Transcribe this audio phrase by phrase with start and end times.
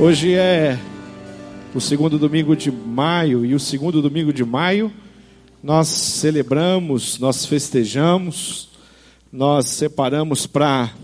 [0.00, 0.78] Hoje é
[1.74, 4.92] o segundo domingo de maio e o segundo domingo de maio
[5.60, 8.68] nós celebramos, nós festejamos,
[9.32, 10.94] nós separamos para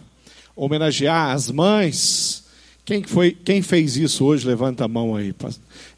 [0.54, 2.44] homenagear as mães.
[2.84, 4.46] Quem foi, quem fez isso hoje?
[4.46, 5.34] Levanta a mão aí,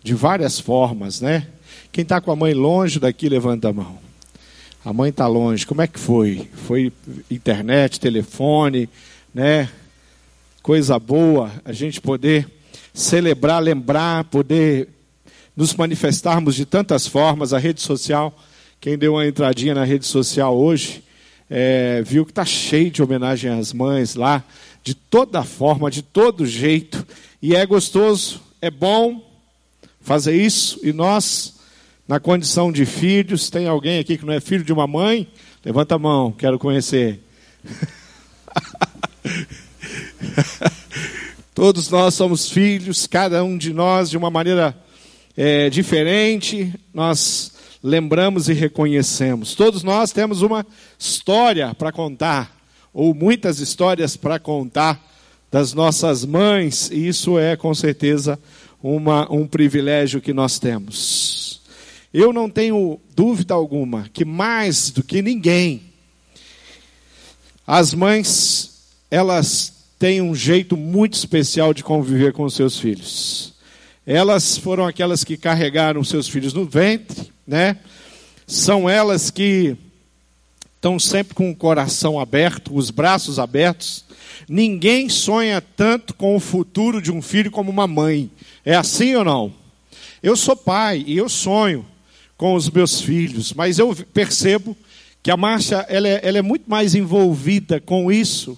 [0.02, 1.48] de várias formas, né?
[1.92, 3.98] Quem está com a mãe longe daqui levanta a mão.
[4.82, 5.66] A mãe está longe.
[5.66, 6.48] Como é que foi?
[6.66, 6.90] Foi
[7.30, 8.88] internet, telefone,
[9.34, 9.68] né?
[10.62, 12.55] Coisa boa a gente poder
[12.96, 14.88] celebrar, lembrar, poder
[15.54, 17.52] nos manifestarmos de tantas formas.
[17.52, 18.34] A rede social,
[18.80, 21.04] quem deu uma entradinha na rede social hoje,
[21.48, 24.42] é, viu que está cheio de homenagem às mães lá,
[24.82, 27.06] de toda forma, de todo jeito.
[27.42, 29.22] E é gostoso, é bom
[30.00, 30.80] fazer isso.
[30.82, 31.56] E nós,
[32.08, 35.28] na condição de filhos, tem alguém aqui que não é filho de uma mãe?
[35.62, 37.20] Levanta a mão, quero conhecer.
[41.56, 44.76] Todos nós somos filhos, cada um de nós de uma maneira
[45.34, 47.50] é, diferente, nós
[47.82, 49.54] lembramos e reconhecemos.
[49.54, 50.66] Todos nós temos uma
[50.98, 52.54] história para contar,
[52.92, 55.02] ou muitas histórias para contar
[55.50, 58.38] das nossas mães, e isso é com certeza
[58.82, 61.62] uma, um privilégio que nós temos.
[62.12, 65.84] Eu não tenho dúvida alguma que mais do que ninguém,
[67.66, 73.54] as mães, elas têm um jeito muito especial de conviver com os seus filhos.
[74.06, 77.78] Elas foram aquelas que carregaram seus filhos no ventre, né?
[78.46, 79.76] São elas que
[80.76, 84.04] estão sempre com o coração aberto, os braços abertos.
[84.48, 88.30] Ninguém sonha tanto com o futuro de um filho como uma mãe.
[88.64, 89.52] É assim ou não?
[90.22, 91.84] Eu sou pai e eu sonho
[92.36, 94.76] com os meus filhos, mas eu percebo
[95.22, 98.56] que a Márcia ela é, ela é muito mais envolvida com isso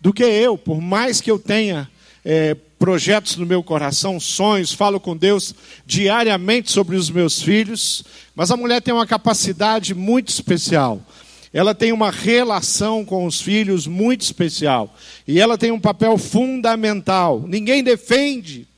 [0.00, 1.88] do que eu, por mais que eu tenha
[2.24, 8.02] é, projetos no meu coração, sonhos, falo com Deus diariamente sobre os meus filhos,
[8.34, 11.00] mas a mulher tem uma capacidade muito especial.
[11.52, 14.94] Ela tem uma relação com os filhos muito especial.
[15.26, 17.44] E ela tem um papel fundamental.
[17.46, 18.68] Ninguém defende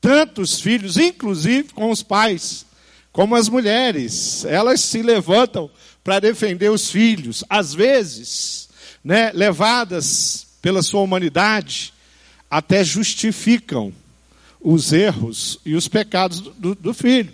[0.00, 2.66] tantos filhos, inclusive com os pais,
[3.12, 4.44] como as mulheres.
[4.44, 5.70] Elas se levantam
[6.04, 7.42] para defender os filhos.
[7.48, 8.68] Às vezes,
[9.02, 11.94] né, levadas pela sua humanidade,
[12.50, 13.90] até justificam
[14.60, 17.32] os erros e os pecados do, do, filho.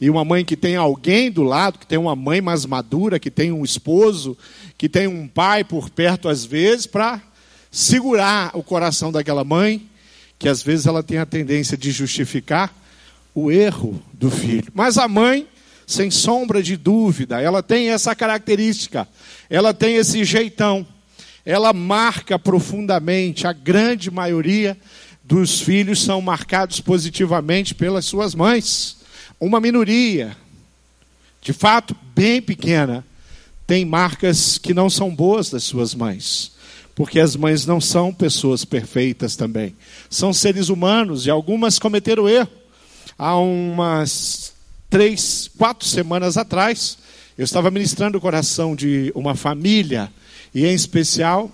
[0.00, 3.30] E uma mãe que tem alguém do lado, que tem uma mãe mais madura, que
[3.30, 4.36] tem um esposo,
[4.76, 7.22] que tem um pai por perto às vezes, para
[7.70, 9.88] segurar o coração daquela mãe,
[10.36, 12.74] que às vezes ela tem a tendência de justificar
[13.32, 14.72] o erro do filho.
[14.74, 15.46] Mas a mãe,
[15.86, 19.06] sem sombra de dúvida, ela tem essa característica,
[19.48, 20.84] ela tem esse jeitão
[21.46, 23.46] ela marca profundamente.
[23.46, 24.76] A grande maioria
[25.22, 28.96] dos filhos são marcados positivamente pelas suas mães.
[29.38, 30.36] Uma minoria,
[31.40, 33.06] de fato, bem pequena,
[33.64, 36.52] tem marcas que não são boas das suas mães.
[36.96, 39.76] Porque as mães não são pessoas perfeitas também.
[40.10, 42.48] São seres humanos e algumas cometeram erro.
[43.18, 44.52] Há umas
[44.88, 46.98] três, quatro semanas atrás,
[47.36, 50.10] eu estava ministrando o coração de uma família
[50.56, 51.52] e em especial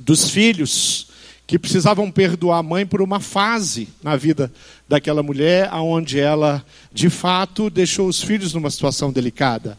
[0.00, 1.08] dos filhos
[1.46, 4.50] que precisavam perdoar a mãe por uma fase na vida
[4.88, 9.76] daquela mulher, aonde ela de fato deixou os filhos numa situação delicada.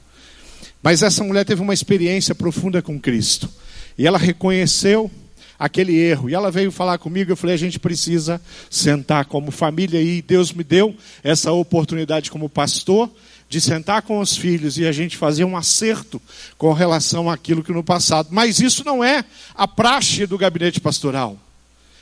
[0.79, 3.50] Mas essa mulher teve uma experiência profunda com Cristo.
[3.97, 5.09] E ela reconheceu
[5.57, 6.29] aquele erro.
[6.29, 8.39] E ela veio falar comigo, eu falei, a gente precisa
[8.69, 13.09] sentar como família e Deus me deu essa oportunidade como pastor
[13.55, 16.21] de sentar com os filhos e a gente fazer um acerto
[16.57, 18.27] com relação àquilo que no passado.
[18.29, 19.23] Mas isso não é
[19.55, 21.38] a praxe do gabinete pastoral.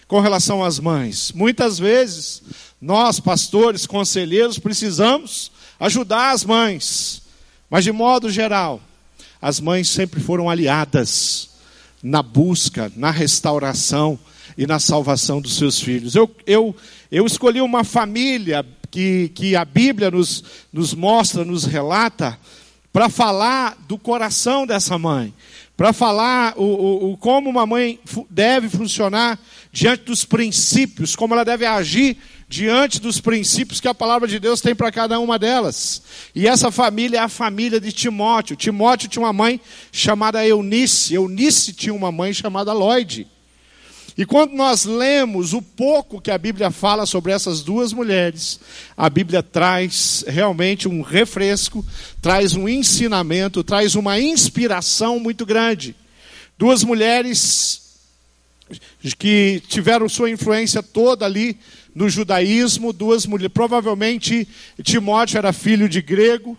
[0.07, 2.41] Com relação às mães, muitas vezes
[2.81, 7.21] nós, pastores, conselheiros, precisamos ajudar as mães.
[7.69, 8.81] Mas de modo geral,
[9.39, 11.49] as mães sempre foram aliadas
[12.01, 14.17] na busca, na restauração
[14.57, 16.15] e na salvação dos seus filhos.
[16.15, 16.75] Eu, eu,
[17.11, 22.37] eu escolhi uma família que, que a Bíblia nos, nos mostra, nos relata,
[22.91, 25.33] para falar do coração dessa mãe,
[25.75, 27.99] para falar o, o, o, como uma mãe
[28.29, 29.39] deve funcionar
[29.71, 32.17] diante dos princípios, como ela deve agir
[32.47, 36.03] diante dos princípios que a palavra de Deus tem para cada uma delas.
[36.35, 38.55] E essa família é a família de Timóteo.
[38.55, 39.59] Timóteo tinha uma mãe
[39.91, 43.25] chamada Eunice, Eunice tinha uma mãe chamada Lloyd.
[44.17, 48.59] E quando nós lemos o pouco que a Bíblia fala sobre essas duas mulheres,
[48.95, 51.83] a Bíblia traz realmente um refresco,
[52.21, 55.95] traz um ensinamento, traz uma inspiração muito grande.
[56.59, 57.81] Duas mulheres
[59.17, 61.57] que tiveram sua influência toda ali
[61.95, 63.53] no judaísmo, duas mulheres.
[63.53, 64.47] Provavelmente
[64.83, 66.55] Timóteo era filho de grego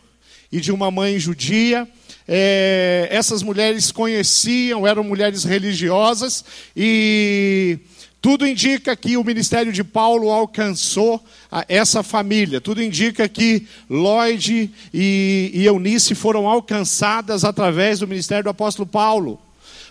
[0.50, 1.88] e de uma mãe judia.
[2.26, 6.44] É, essas mulheres conheciam, eram mulheres religiosas
[6.74, 7.78] e
[8.24, 11.22] tudo indica que o ministério de Paulo alcançou
[11.68, 12.58] essa família.
[12.58, 19.38] Tudo indica que Lloyd e, e Eunice foram alcançadas através do ministério do apóstolo Paulo.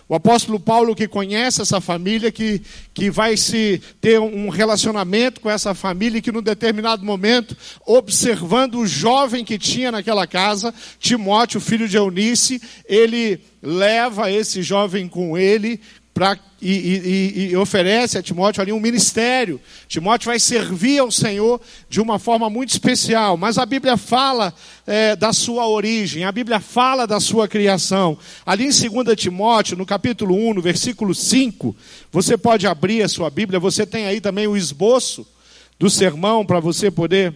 [0.06, 2.60] O apóstolo Paulo, que conhece essa família, que,
[2.92, 7.56] que vai se ter um relacionamento com essa família, que num determinado momento,
[7.86, 15.08] observando o jovem que tinha naquela casa, Timóteo, filho de Eunice, ele leva esse jovem
[15.08, 15.80] com ele
[16.14, 19.60] pra, e, e, e, oferece a Timóteo ali um ministério.
[19.88, 23.36] Timóteo vai servir ao Senhor de uma forma muito especial.
[23.36, 24.54] Mas a Bíblia fala
[24.86, 28.16] é, da sua origem, a Bíblia fala da sua criação.
[28.46, 31.74] Ali em 2 Timóteo, no capítulo 1, no versículo 5,
[32.12, 35.26] você pode abrir a sua Bíblia, você tem aí também o esboço
[35.80, 37.34] do sermão para você poder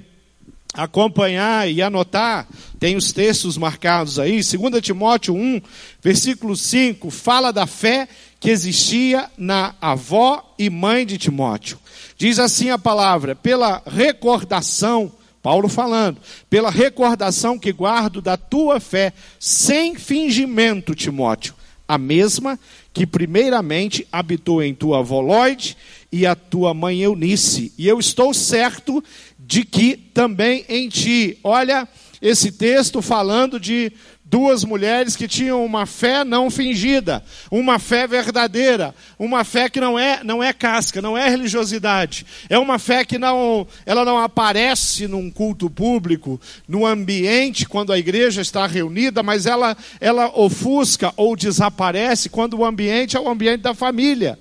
[0.75, 2.47] acompanhar e anotar,
[2.79, 5.61] tem os textos marcados aí, 2 Timóteo 1,
[6.03, 8.07] versículo 5, fala da fé
[8.41, 11.79] que existia na avó e mãe de Timóteo.
[12.17, 15.13] Diz assim a palavra: pela recordação,
[15.43, 16.19] Paulo falando,
[16.49, 21.55] pela recordação que guardo da tua fé, sem fingimento, Timóteo,
[21.87, 22.59] a mesma
[22.93, 25.77] que primeiramente habitou em tua avó Lloyd
[26.11, 29.03] e a tua mãe Eunice, e eu estou certo
[29.39, 31.39] de que também em ti.
[31.43, 31.89] Olha
[32.21, 33.93] esse texto falando de
[34.31, 39.99] duas mulheres que tinham uma fé não fingida, uma fé verdadeira, uma fé que não
[39.99, 45.09] é não é casca, não é religiosidade, é uma fé que não ela não aparece
[45.09, 46.39] num culto público,
[46.69, 52.65] no ambiente quando a igreja está reunida, mas ela ela ofusca ou desaparece quando o
[52.65, 54.39] ambiente é o ambiente da família.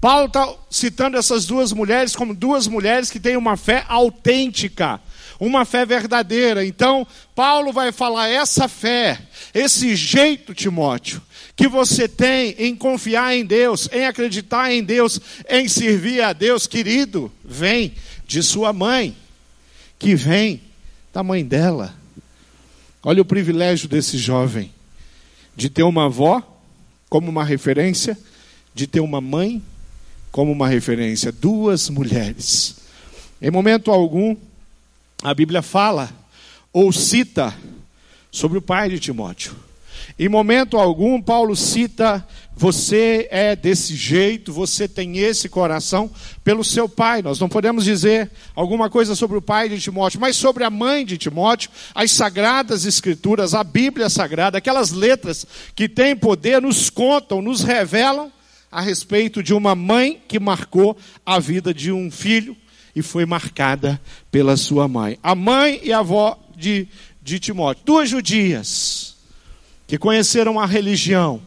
[0.00, 5.00] Paulo está citando essas duas mulheres como duas mulheres que têm uma fé autêntica,
[5.38, 6.64] uma fé verdadeira.
[6.64, 9.20] Então, Paulo vai falar essa fé,
[9.54, 11.20] esse jeito, Timóteo,
[11.54, 16.66] que você tem em confiar em Deus, em acreditar em Deus, em servir a Deus,
[16.66, 17.94] querido, vem
[18.26, 19.16] de sua mãe,
[19.98, 20.60] que vem
[21.12, 21.94] da mãe dela.
[23.02, 24.72] Olha o privilégio desse jovem
[25.56, 26.42] de ter uma avó
[27.08, 28.18] como uma referência,
[28.74, 29.62] de ter uma mãe
[30.30, 31.32] como uma referência.
[31.32, 32.76] Duas mulheres.
[33.40, 34.36] Em momento algum,
[35.22, 36.10] a Bíblia fala
[36.72, 37.54] ou cita
[38.30, 39.56] sobre o pai de Timóteo.
[40.18, 46.10] Em momento algum, Paulo cita: você é desse jeito, você tem esse coração
[46.44, 47.22] pelo seu pai.
[47.22, 51.04] Nós não podemos dizer alguma coisa sobre o pai de Timóteo, mas sobre a mãe
[51.04, 57.42] de Timóteo, as sagradas escrituras, a Bíblia sagrada, aquelas letras que têm poder, nos contam,
[57.42, 58.30] nos revelam
[58.70, 62.56] a respeito de uma mãe que marcou a vida de um filho
[62.96, 64.00] e foi marcada
[64.32, 65.18] pela sua mãe.
[65.22, 66.88] A mãe e a avó de,
[67.22, 69.14] de Timóteo, duas judias
[69.86, 71.42] que conheceram a religião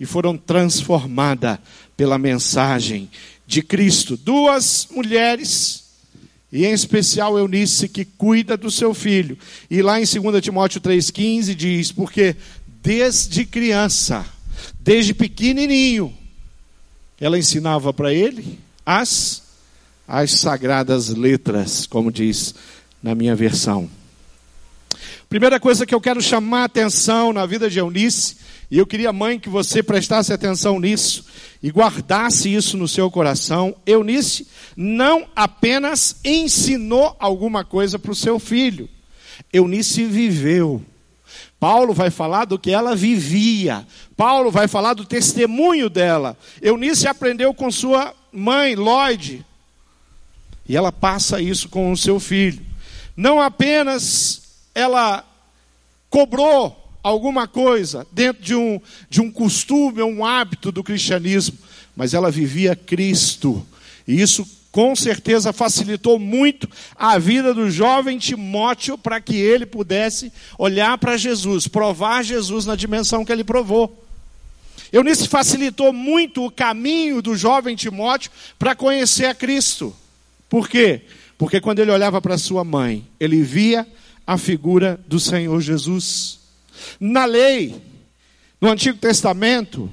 [0.00, 1.58] e foram transformadas
[1.94, 3.10] pela mensagem
[3.46, 4.16] de Cristo.
[4.16, 5.84] Duas mulheres,
[6.50, 9.36] e em especial Eunice, que cuida do seu filho.
[9.70, 12.34] E lá em 2 Timóteo 3,15 diz: Porque
[12.82, 14.24] desde criança,
[14.80, 16.16] desde pequenininho,
[17.20, 19.43] ela ensinava para ele as
[20.06, 22.54] as sagradas letras, como diz
[23.02, 23.88] na minha versão.
[25.28, 28.36] Primeira coisa que eu quero chamar a atenção na vida de Eunice,
[28.70, 31.24] e eu queria, mãe, que você prestasse atenção nisso
[31.62, 33.74] e guardasse isso no seu coração.
[33.86, 34.46] Eunice
[34.76, 38.88] não apenas ensinou alguma coisa para o seu filho,
[39.52, 40.82] Eunice viveu.
[41.58, 43.86] Paulo vai falar do que ela vivia.
[44.16, 46.36] Paulo vai falar do testemunho dela.
[46.60, 49.44] Eunice aprendeu com sua mãe, Lloyd,
[50.68, 52.60] e ela passa isso com o seu filho.
[53.16, 54.42] Não apenas
[54.74, 55.24] ela
[56.10, 58.80] cobrou alguma coisa dentro de um,
[59.10, 61.58] de um costume um hábito do cristianismo,
[61.94, 63.64] mas ela vivia Cristo.
[64.08, 70.32] E isso com certeza facilitou muito a vida do jovem Timóteo para que ele pudesse
[70.58, 74.04] olhar para Jesus, provar Jesus na dimensão que ele provou.
[74.92, 79.94] Eunice facilitou muito o caminho do jovem Timóteo para conhecer a Cristo.
[80.54, 81.00] Por quê?
[81.36, 83.84] Porque quando ele olhava para sua mãe, ele via
[84.24, 86.38] a figura do Senhor Jesus.
[87.00, 87.82] Na lei,
[88.60, 89.90] no Antigo Testamento,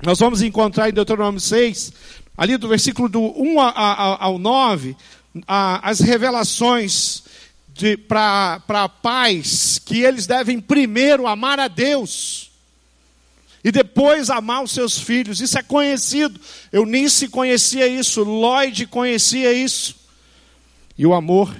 [0.00, 1.92] nós vamos encontrar em Deuteronômio 6,
[2.38, 4.96] ali do versículo do 1 ao 9,
[5.44, 7.24] as revelações
[8.06, 12.53] para pais que eles devem primeiro amar a Deus
[13.64, 15.40] E depois amar os seus filhos.
[15.40, 16.38] Isso é conhecido.
[16.70, 19.96] Eunice conhecia isso, Lloyd conhecia isso.
[20.98, 21.56] E o amor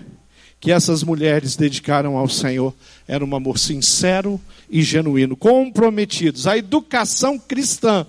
[0.61, 2.75] que essas mulheres dedicaram ao Senhor
[3.09, 6.47] era um amor sincero e genuíno, comprometidos.
[6.47, 8.07] A educação cristã,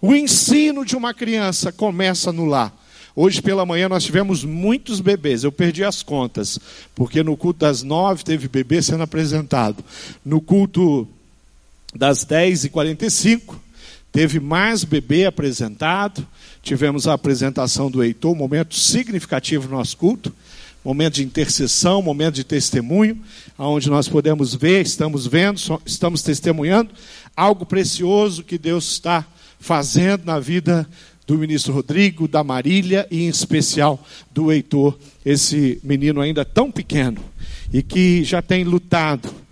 [0.00, 2.74] o ensino de uma criança começa no lar.
[3.16, 6.58] Hoje pela manhã nós tivemos muitos bebês, eu perdi as contas,
[6.94, 9.84] porque no culto das nove teve bebê sendo apresentado.
[10.24, 11.08] No culto
[11.94, 13.60] das dez e quarenta e cinco
[14.10, 16.26] teve mais bebê apresentado.
[16.62, 20.32] Tivemos a apresentação do Heitor, um momento significativo no nosso culto,
[20.84, 23.20] momento de intercessão, momento de testemunho,
[23.58, 26.90] onde nós podemos ver, estamos vendo, estamos testemunhando
[27.36, 29.26] algo precioso que Deus está
[29.58, 30.88] fazendo na vida
[31.26, 37.18] do ministro Rodrigo, da Marília e em especial do Heitor, esse menino ainda tão pequeno
[37.72, 39.43] e que já tem lutado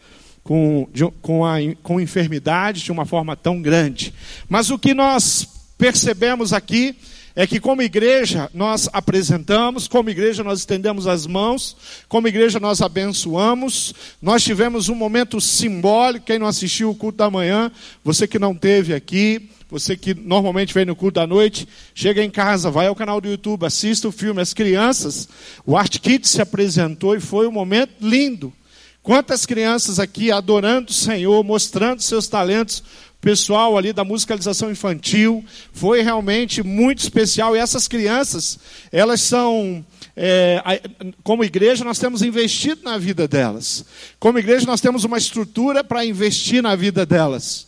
[0.43, 4.13] com, de, com, a, com enfermidade de uma forma tão grande.
[4.49, 5.47] Mas o que nós
[5.79, 6.97] percebemos aqui
[7.35, 11.77] é que, como igreja, nós apresentamos, como igreja, nós estendemos as mãos,
[12.09, 13.95] como igreja, nós abençoamos.
[14.21, 16.27] Nós tivemos um momento simbólico.
[16.27, 17.73] Quem não assistiu o culto da manhã,
[18.05, 22.31] você que não teve aqui, você que normalmente vem no culto da noite, chega em
[22.31, 24.43] casa, vai ao canal do YouTube, assista o filme.
[24.43, 25.27] As crianças,
[25.65, 28.53] o Art Kids se apresentou e foi um momento lindo.
[29.03, 32.83] Quantas crianças aqui adorando o Senhor, mostrando seus talentos,
[33.21, 37.57] pessoal ali da musicalização infantil, foi realmente muito especial.
[37.57, 38.59] E essas crianças,
[38.91, 39.85] elas são,
[40.17, 40.63] é,
[41.23, 43.85] como igreja, nós temos investido na vida delas.
[44.19, 47.67] Como igreja, nós temos uma estrutura para investir na vida delas.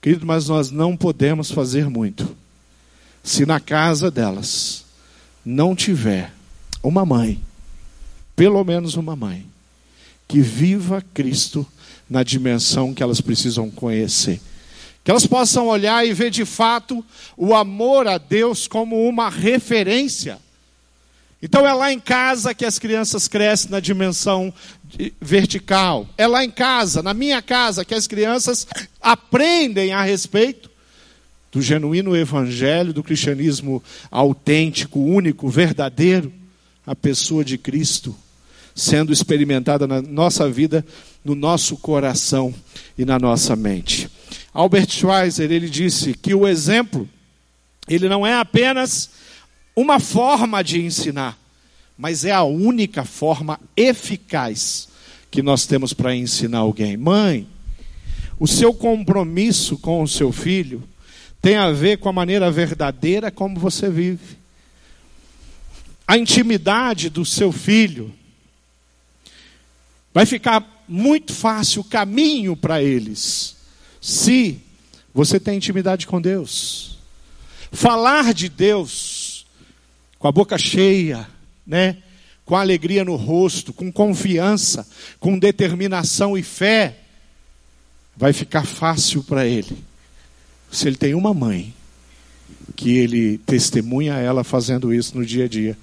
[0.00, 2.36] Querido, mas nós não podemos fazer muito
[3.22, 4.84] se na casa delas
[5.44, 6.32] não tiver
[6.82, 7.40] uma mãe,
[8.34, 9.46] pelo menos uma mãe,
[10.30, 11.66] que viva Cristo
[12.08, 14.40] na dimensão que elas precisam conhecer.
[15.02, 17.04] Que elas possam olhar e ver de fato
[17.36, 20.38] o amor a Deus como uma referência.
[21.42, 24.54] Então é lá em casa que as crianças crescem na dimensão
[25.20, 26.08] vertical.
[26.16, 28.68] É lá em casa, na minha casa, que as crianças
[29.02, 30.70] aprendem a respeito
[31.50, 33.82] do genuíno evangelho, do cristianismo
[34.12, 36.32] autêntico, único, verdadeiro,
[36.86, 38.14] a pessoa de Cristo
[38.80, 40.84] sendo experimentada na nossa vida,
[41.24, 42.54] no nosso coração
[42.96, 44.10] e na nossa mente.
[44.52, 47.08] Albert Schweitzer, ele disse que o exemplo,
[47.88, 49.10] ele não é apenas
[49.76, 51.38] uma forma de ensinar,
[51.96, 54.88] mas é a única forma eficaz
[55.30, 56.96] que nós temos para ensinar alguém.
[56.96, 57.46] Mãe,
[58.38, 60.82] o seu compromisso com o seu filho
[61.42, 64.38] tem a ver com a maneira verdadeira como você vive.
[66.08, 68.12] A intimidade do seu filho
[70.12, 73.56] vai ficar muito fácil o caminho para eles,
[74.00, 74.60] se
[75.14, 76.98] você tem intimidade com Deus.
[77.72, 79.46] Falar de Deus
[80.18, 81.28] com a boca cheia,
[81.66, 81.98] né?
[82.44, 84.86] Com alegria no rosto, com confiança,
[85.20, 86.98] com determinação e fé,
[88.16, 89.78] vai ficar fácil para ele.
[90.70, 91.72] Se ele tem uma mãe
[92.76, 95.78] que ele testemunha ela fazendo isso no dia a dia.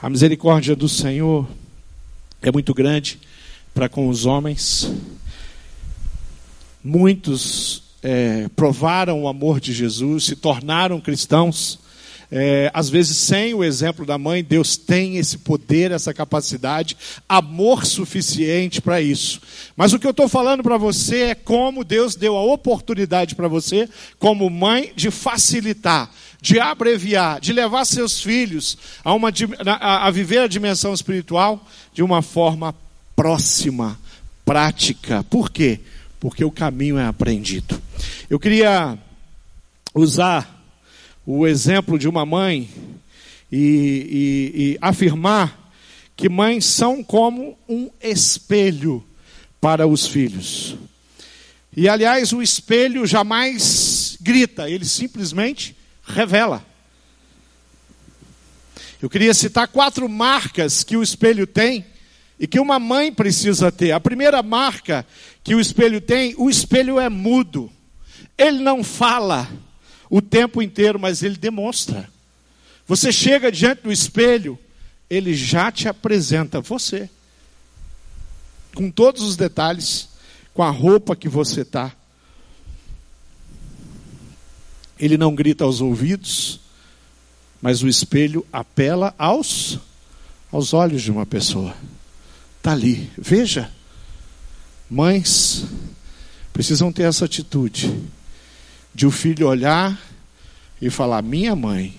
[0.00, 1.48] A misericórdia do Senhor
[2.48, 3.18] é muito grande
[3.72, 4.90] para com os homens.
[6.82, 11.78] Muitos é, provaram o amor de Jesus, se tornaram cristãos
[12.36, 16.96] é, às vezes sem o exemplo da mãe, Deus tem esse poder, essa capacidade,
[17.28, 19.40] amor suficiente para isso.
[19.76, 23.46] Mas o que eu estou falando para você é como Deus deu a oportunidade para
[23.46, 26.10] você, como mãe, de facilitar,
[26.44, 29.32] de abreviar, de levar seus filhos a, uma,
[29.80, 32.74] a, viver a dimensão espiritual de uma forma
[33.16, 33.98] próxima,
[34.44, 35.24] prática.
[35.24, 35.80] Por quê?
[36.20, 37.80] Porque o caminho é aprendido.
[38.28, 38.98] Eu queria
[39.94, 40.62] usar
[41.24, 42.68] o exemplo de uma mãe
[43.50, 45.72] e, e, e afirmar
[46.14, 49.02] que mães são como um espelho
[49.62, 50.76] para os filhos.
[51.74, 55.74] E aliás, o espelho jamais grita, ele simplesmente
[56.06, 56.64] revela.
[59.00, 61.84] Eu queria citar quatro marcas que o espelho tem
[62.38, 63.92] e que uma mãe precisa ter.
[63.92, 65.06] A primeira marca
[65.42, 67.70] que o espelho tem, o espelho é mudo.
[68.36, 69.48] Ele não fala
[70.08, 72.08] o tempo inteiro, mas ele demonstra.
[72.86, 74.58] Você chega diante do espelho,
[75.08, 77.08] ele já te apresenta você.
[78.74, 80.08] Com todos os detalhes,
[80.52, 81.92] com a roupa que você está.
[84.98, 86.60] Ele não grita aos ouvidos,
[87.60, 89.78] mas o espelho apela aos
[90.54, 91.74] aos olhos de uma pessoa.
[92.58, 93.70] Está ali, veja.
[94.88, 95.64] Mães
[96.52, 97.92] precisam ter essa atitude
[98.94, 100.00] de o filho olhar
[100.80, 101.94] e falar: Minha mãe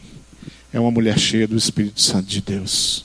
[0.72, 3.04] é uma mulher cheia do Espírito Santo de Deus.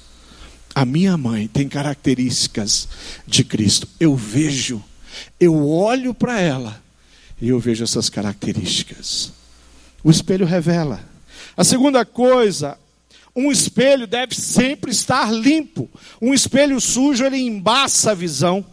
[0.72, 2.88] A minha mãe tem características
[3.26, 3.88] de Cristo.
[3.98, 4.82] Eu vejo,
[5.40, 6.80] eu olho para ela
[7.42, 9.32] e eu vejo essas características.
[10.02, 11.00] O espelho revela.
[11.56, 12.78] A segunda coisa,
[13.34, 15.88] um espelho deve sempre estar limpo.
[16.20, 18.64] Um espelho sujo, ele embaça a visão.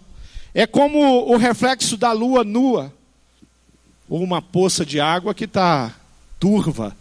[0.53, 2.93] É como o reflexo da lua nua,
[4.09, 5.93] ou uma poça de água que está
[6.39, 6.95] turva.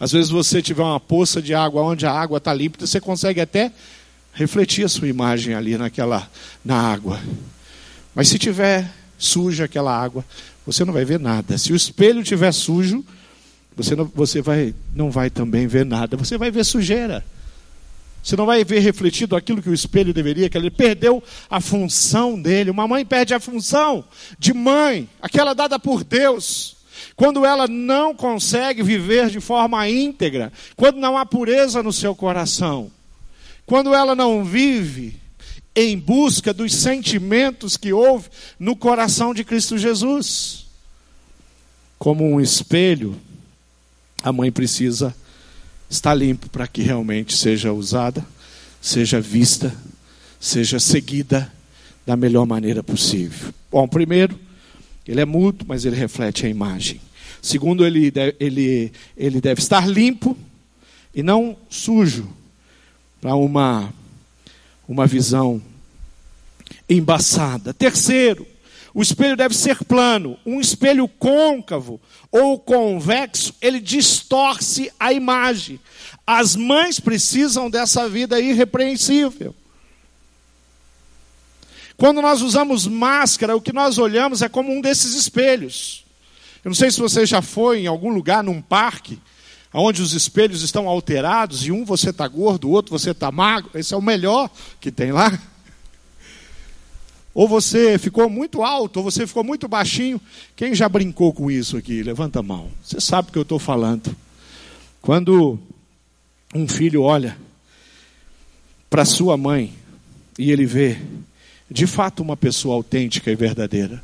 [0.00, 3.40] Às vezes você tiver uma poça de água onde a água está límpida, você consegue
[3.40, 3.72] até
[4.32, 6.28] refletir a sua imagem ali naquela
[6.64, 7.20] na água.
[8.14, 10.24] Mas se tiver suja aquela água,
[10.64, 11.56] você não vai ver nada.
[11.58, 13.04] Se o espelho tiver sujo,
[13.78, 16.16] você não, você vai, não vai também ver nada.
[16.16, 17.24] Você vai ver sujeira.
[18.20, 22.40] Você não vai ver refletido aquilo que o espelho deveria, que ele perdeu a função
[22.42, 22.70] dele.
[22.70, 24.04] Uma mãe perde a função
[24.36, 26.76] de mãe, aquela dada por Deus.
[27.14, 32.90] Quando ela não consegue viver de forma íntegra, quando não há pureza no seu coração,
[33.64, 35.20] quando ela não vive
[35.76, 40.66] em busca dos sentimentos que houve no coração de Cristo Jesus.
[41.96, 43.14] Como um espelho,
[44.22, 45.14] a mãe precisa
[45.88, 48.24] estar limpo para que realmente seja usada,
[48.80, 49.74] seja vista,
[50.38, 51.52] seja seguida
[52.06, 53.52] da melhor maneira possível.
[53.70, 54.38] Bom, primeiro,
[55.06, 57.00] ele é mudo, mas ele reflete a imagem.
[57.40, 60.36] Segundo, ele deve, ele, ele deve estar limpo
[61.14, 62.28] e não sujo
[63.20, 63.92] para uma,
[64.86, 65.62] uma visão
[66.88, 67.72] embaçada.
[67.72, 68.46] Terceiro,
[68.98, 70.36] o espelho deve ser plano.
[70.44, 72.00] Um espelho côncavo
[72.32, 75.78] ou convexo, ele distorce a imagem.
[76.26, 79.54] As mães precisam dessa vida irrepreensível.
[81.96, 86.04] Quando nós usamos máscara, o que nós olhamos é como um desses espelhos.
[86.64, 89.16] Eu não sei se você já foi em algum lugar, num parque,
[89.72, 93.70] onde os espelhos estão alterados, e um você está gordo, o outro você está magro.
[93.76, 95.40] Esse é o melhor que tem lá.
[97.34, 100.20] Ou você ficou muito alto, ou você ficou muito baixinho.
[100.56, 102.02] Quem já brincou com isso aqui?
[102.02, 102.68] Levanta a mão.
[102.82, 104.14] Você sabe o que eu estou falando.
[105.00, 105.58] Quando
[106.54, 107.36] um filho olha
[108.88, 109.74] para sua mãe
[110.38, 110.98] e ele vê
[111.70, 114.02] de fato uma pessoa autêntica e verdadeira.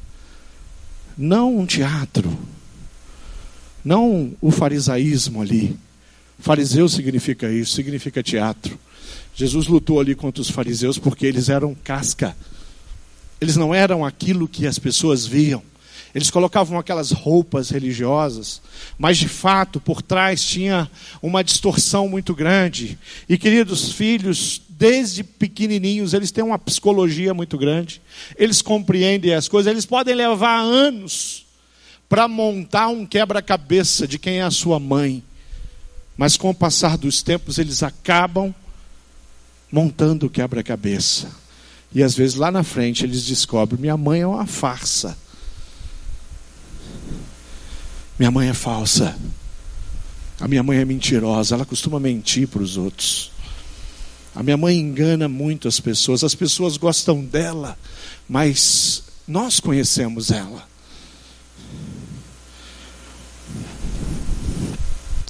[1.16, 2.36] Não um teatro,
[3.84, 5.76] não o farisaísmo ali.
[6.38, 8.78] Fariseu significa isso, significa teatro.
[9.34, 12.36] Jesus lutou ali contra os fariseus porque eles eram casca.
[13.44, 15.62] Eles não eram aquilo que as pessoas viam.
[16.14, 18.62] Eles colocavam aquelas roupas religiosas,
[18.96, 22.98] mas de fato por trás tinha uma distorção muito grande.
[23.28, 28.00] E queridos filhos, desde pequenininhos, eles têm uma psicologia muito grande.
[28.38, 31.44] Eles compreendem as coisas, eles podem levar anos
[32.08, 35.22] para montar um quebra-cabeça de quem é a sua mãe.
[36.16, 38.54] Mas com o passar dos tempos, eles acabam
[39.70, 41.43] montando o quebra-cabeça.
[41.94, 45.16] E às vezes lá na frente eles descobrem: minha mãe é uma farsa.
[48.18, 49.16] Minha mãe é falsa.
[50.40, 53.30] A minha mãe é mentirosa, ela costuma mentir para os outros.
[54.34, 57.78] A minha mãe engana muito as pessoas, as pessoas gostam dela,
[58.28, 60.66] mas nós conhecemos ela.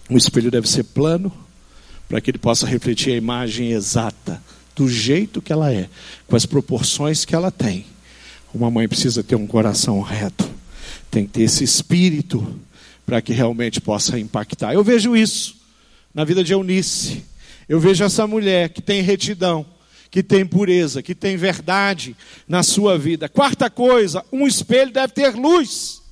[0.08, 1.30] O espelho deve ser plano,
[2.08, 4.42] para que ele possa refletir a imagem exata,
[4.74, 5.88] do jeito que ela é,
[6.26, 7.86] com as proporções que ela tem.
[8.52, 10.48] Uma mãe precisa ter um coração reto,
[11.10, 12.60] tem que ter esse espírito
[13.04, 14.72] para que realmente possa impactar.
[14.74, 15.56] Eu vejo isso
[16.14, 17.24] na vida de Eunice.
[17.68, 19.66] Eu vejo essa mulher que tem retidão,
[20.10, 23.28] que tem pureza, que tem verdade na sua vida.
[23.28, 26.02] Quarta coisa, um espelho deve ter luz.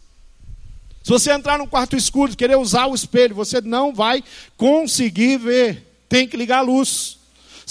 [1.03, 4.23] Se você entrar num quarto escuro e querer usar o espelho, você não vai
[4.57, 6.05] conseguir ver.
[6.09, 7.19] Tem que ligar a luz.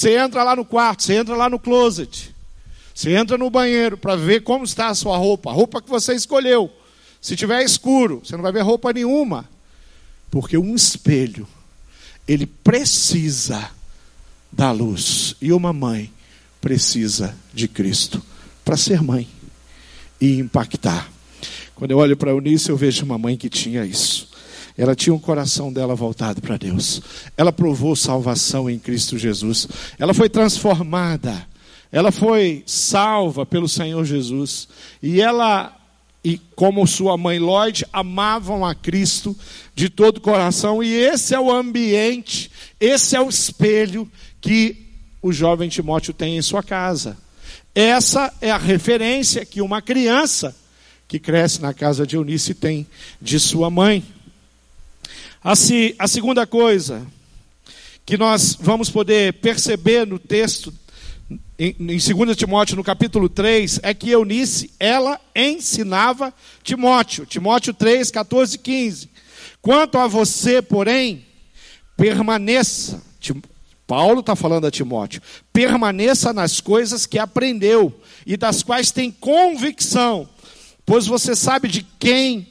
[0.01, 2.33] Você entra lá no quarto, você entra lá no closet.
[2.91, 6.15] Você entra no banheiro para ver como está a sua roupa, a roupa que você
[6.15, 6.71] escolheu.
[7.21, 9.47] Se tiver escuro, você não vai ver roupa nenhuma.
[10.31, 11.47] Porque um espelho,
[12.27, 13.69] ele precisa
[14.51, 15.35] da luz.
[15.39, 16.11] E uma mãe
[16.59, 18.23] precisa de Cristo
[18.65, 19.29] para ser mãe
[20.19, 21.11] e impactar.
[21.75, 24.30] Quando eu olho para Eunice, eu vejo uma mãe que tinha isso.
[24.81, 27.03] Ela tinha o um coração dela voltado para Deus.
[27.37, 29.67] Ela provou salvação em Cristo Jesus.
[29.99, 31.47] Ela foi transformada.
[31.91, 34.67] Ela foi salva pelo Senhor Jesus.
[34.99, 35.71] E ela
[36.23, 39.37] e como sua mãe Lloyd amavam a Cristo
[39.75, 44.09] de todo o coração, e esse é o ambiente, esse é o espelho
[44.41, 44.87] que
[45.21, 47.15] o jovem Timóteo tem em sua casa.
[47.75, 50.55] Essa é a referência que uma criança
[51.07, 52.87] que cresce na casa de Eunice tem
[53.21, 54.03] de sua mãe.
[55.43, 55.53] A,
[55.97, 57.05] a segunda coisa
[58.05, 60.71] que nós vamos poder perceber no texto,
[61.57, 67.25] em, em 2 Timóteo, no capítulo 3, é que Eunice, ela ensinava Timóteo.
[67.25, 69.09] Timóteo 3, 14 e 15.
[69.63, 71.25] Quanto a você, porém,
[71.97, 73.01] permaneça.
[73.87, 77.91] Paulo está falando a Timóteo, permaneça nas coisas que aprendeu
[78.25, 80.29] e das quais tem convicção,
[80.85, 82.50] pois você sabe de quem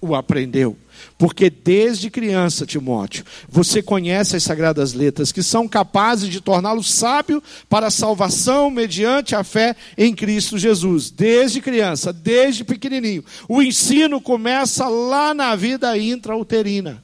[0.00, 0.76] o aprendeu.
[1.16, 7.42] Porque desde criança, Timóteo, você conhece as sagradas letras que são capazes de torná-lo sábio
[7.68, 11.10] para a salvação mediante a fé em Cristo Jesus.
[11.10, 13.24] Desde criança, desde pequenininho.
[13.48, 17.02] O ensino começa lá na vida intrauterina.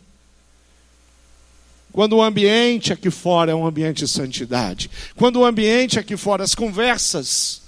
[1.93, 4.91] Quando o ambiente aqui fora é um ambiente de santidade.
[5.15, 7.64] Quando o ambiente aqui fora, as conversas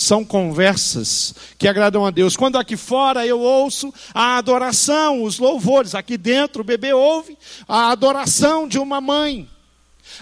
[0.00, 2.34] são conversas que agradam a Deus.
[2.34, 7.36] Quando aqui fora eu ouço a adoração, os louvores, aqui dentro o bebê ouve
[7.68, 9.48] a adoração de uma mãe,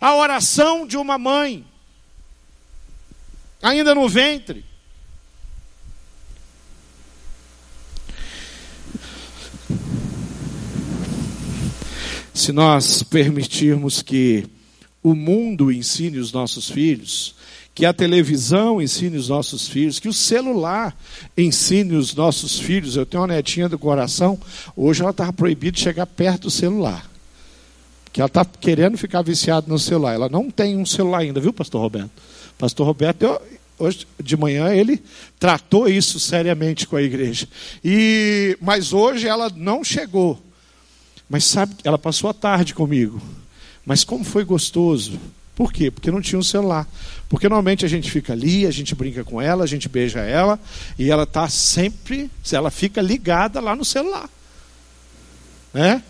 [0.00, 1.64] a oração de uma mãe,
[3.62, 4.66] ainda no ventre.
[12.34, 14.46] se nós permitirmos que
[15.02, 17.34] o mundo ensine os nossos filhos,
[17.78, 20.96] que a televisão ensine os nossos filhos, que o celular
[21.36, 22.96] ensine os nossos filhos.
[22.96, 24.36] Eu tenho uma netinha do coração,
[24.76, 27.08] hoje ela estava proibida de chegar perto do celular.
[28.12, 30.14] Que ela está querendo ficar viciada no celular.
[30.14, 32.10] Ela não tem um celular ainda, viu, pastor Roberto?
[32.58, 33.40] Pastor Roberto, eu,
[33.78, 35.00] hoje de manhã ele
[35.38, 37.46] tratou isso seriamente com a igreja.
[37.84, 40.42] E, mas hoje ela não chegou
[41.28, 43.20] mas sabe, ela passou a tarde comigo.
[43.84, 45.20] Mas como foi gostoso.
[45.58, 45.90] Por quê?
[45.90, 46.86] Porque não tinha um celular.
[47.28, 50.56] Porque normalmente a gente fica ali, a gente brinca com ela, a gente beija ela,
[50.96, 54.30] e ela está sempre, ela fica ligada lá no celular.
[55.74, 56.00] Né?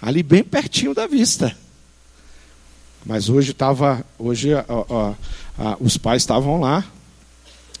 [0.00, 1.54] Ali bem pertinho da vista.
[3.04, 5.14] Mas hoje estava, hoje ó, ó,
[5.80, 6.82] os pais estavam lá,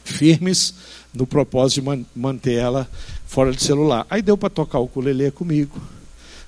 [0.04, 0.74] firmes
[1.14, 2.86] no propósito de manter ela
[3.26, 4.06] fora do celular.
[4.10, 5.80] Aí deu para tocar o ukulele comigo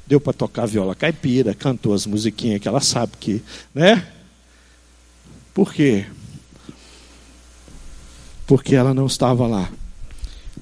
[0.06, 3.40] deu para tocar viola caipira, cantou as musiquinhas que ela sabe que,
[3.72, 4.04] né?
[5.52, 6.06] Por quê?
[8.46, 9.70] Porque ela não estava lá,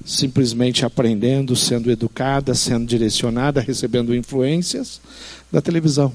[0.05, 5.01] simplesmente aprendendo, sendo educada, sendo direcionada, recebendo influências
[5.51, 6.13] da televisão.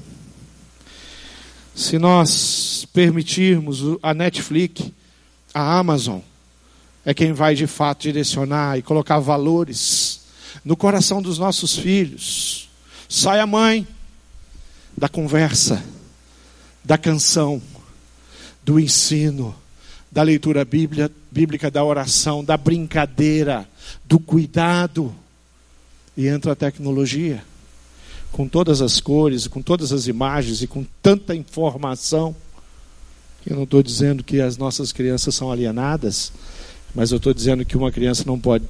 [1.73, 4.89] Se nós permitirmos a Netflix,
[5.53, 6.19] a Amazon,
[7.03, 10.21] é quem vai de fato direcionar e colocar valores
[10.63, 12.65] no coração dos nossos filhos
[13.07, 13.87] Sai a mãe
[14.97, 15.83] da conversa,
[16.83, 17.61] da canção,
[18.65, 19.55] do ensino,
[20.11, 23.67] da leitura bíblia, bíblica, da oração, da brincadeira,
[24.03, 25.13] do cuidado.
[26.17, 27.43] E entra a tecnologia,
[28.31, 32.35] com todas as cores, com todas as imagens e com tanta informação.
[33.45, 36.31] Eu não estou dizendo que as nossas crianças são alienadas,
[36.95, 38.65] mas eu estou dizendo que uma criança não pode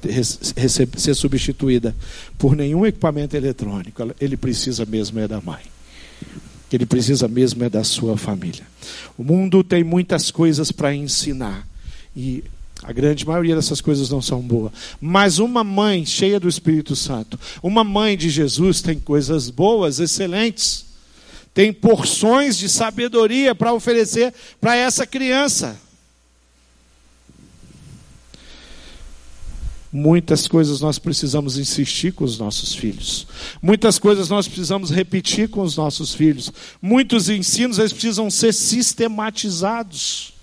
[0.98, 1.96] ser substituída
[2.36, 4.02] por nenhum equipamento eletrônico.
[4.20, 5.75] Ele precisa mesmo é da mãe.
[6.72, 8.66] Ele precisa mesmo é da sua família.
[9.16, 11.66] O mundo tem muitas coisas para ensinar.
[12.14, 12.42] E
[12.82, 14.72] a grande maioria dessas coisas não são boas.
[15.00, 20.84] Mas uma mãe cheia do Espírito Santo, uma mãe de Jesus, tem coisas boas, excelentes.
[21.54, 25.80] Tem porções de sabedoria para oferecer para essa criança.
[29.98, 33.26] Muitas coisas nós precisamos insistir com os nossos filhos.
[33.62, 36.52] Muitas coisas nós precisamos repetir com os nossos filhos.
[36.82, 40.34] Muitos ensinos eles precisam ser sistematizados.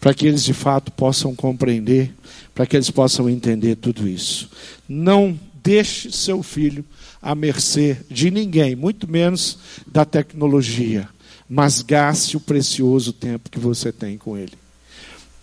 [0.00, 2.12] Para que eles de fato possam compreender,
[2.52, 4.50] para que eles possam entender tudo isso.
[4.88, 6.84] Não deixe seu filho
[7.22, 11.08] à mercê de ninguém, muito menos da tecnologia,
[11.48, 14.63] mas gaste o precioso tempo que você tem com ele.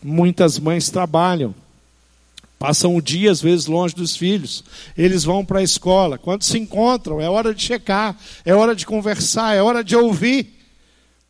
[0.03, 1.53] Muitas mães trabalham,
[2.57, 4.63] passam o dia, às vezes, longe dos filhos.
[4.97, 6.17] Eles vão para a escola.
[6.17, 10.59] Quando se encontram, é hora de checar, é hora de conversar, é hora de ouvir.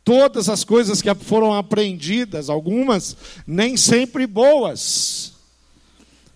[0.04, 5.32] Todas as coisas que foram aprendidas, algumas nem sempre boas.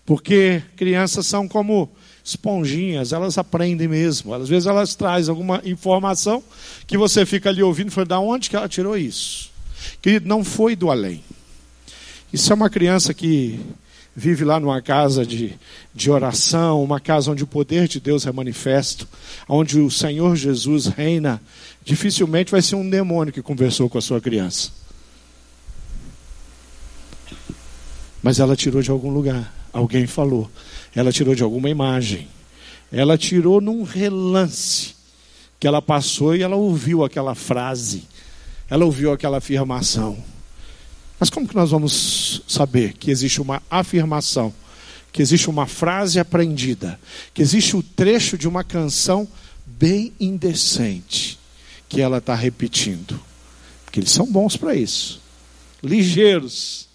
[0.05, 1.91] Porque crianças são como
[2.25, 4.35] esponjinhas, elas aprendem mesmo.
[4.35, 6.43] Às vezes elas trazem alguma informação
[6.87, 9.51] que você fica ali ouvindo e fala, da onde que ela tirou isso?
[10.01, 11.23] Querido, não foi do além.
[12.33, 13.61] Isso é uma criança que
[14.15, 15.55] vive lá numa casa de,
[15.95, 19.07] de oração, uma casa onde o poder de Deus é manifesto,
[19.47, 21.41] onde o Senhor Jesus reina.
[21.85, 24.71] Dificilmente vai ser um demônio que conversou com a sua criança.
[28.23, 29.55] Mas ela tirou de algum lugar.
[29.73, 30.51] Alguém falou.
[30.95, 32.27] Ela tirou de alguma imagem.
[32.91, 34.95] Ela tirou num relance
[35.61, 38.05] que ela passou e ela ouviu aquela frase.
[38.69, 40.17] Ela ouviu aquela afirmação.
[41.19, 44.53] Mas como que nós vamos saber que existe uma afirmação,
[45.11, 47.01] que existe uma frase aprendida,
[47.33, 49.27] que existe o trecho de uma canção
[49.65, 51.39] bem indecente
[51.89, 53.19] que ela está repetindo?
[53.85, 55.21] Porque eles são bons para isso,
[55.83, 56.87] ligeiros,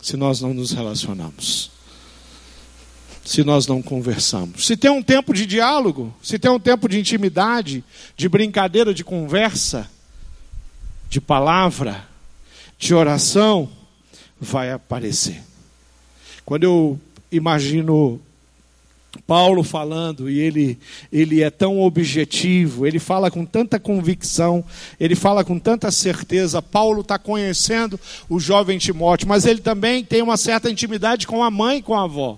[0.00, 1.70] se nós não nos relacionamos,
[3.24, 4.66] se nós não conversamos.
[4.66, 7.84] Se tem um tempo de diálogo, se tem um tempo de intimidade,
[8.16, 9.88] de brincadeira, de conversa,
[11.08, 12.08] de palavra,
[12.82, 13.68] de oração,
[14.40, 15.40] vai aparecer.
[16.44, 18.20] Quando eu imagino
[19.24, 20.76] Paulo falando, e ele,
[21.12, 24.64] ele é tão objetivo, ele fala com tanta convicção,
[24.98, 26.60] ele fala com tanta certeza.
[26.60, 31.52] Paulo está conhecendo o jovem Timóteo, mas ele também tem uma certa intimidade com a
[31.52, 32.36] mãe com a avó.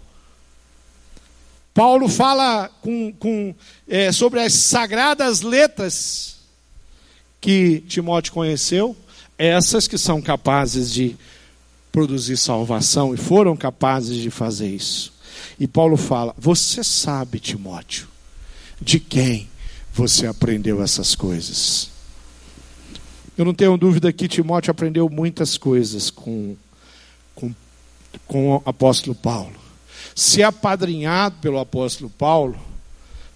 [1.72, 3.54] Paulo fala com, com,
[3.88, 6.36] é, sobre as sagradas letras
[7.40, 8.94] que Timóteo conheceu,
[9.38, 11.16] essas que são capazes de
[11.90, 15.12] produzir salvação e foram capazes de fazer isso.
[15.58, 18.08] E Paulo fala: Você sabe, Timóteo,
[18.80, 19.48] de quem
[19.92, 21.90] você aprendeu essas coisas.
[23.36, 26.56] Eu não tenho dúvida que Timóteo aprendeu muitas coisas com,
[27.34, 27.52] com,
[28.26, 29.54] com o apóstolo Paulo.
[30.14, 32.56] Ser apadrinhado pelo apóstolo Paulo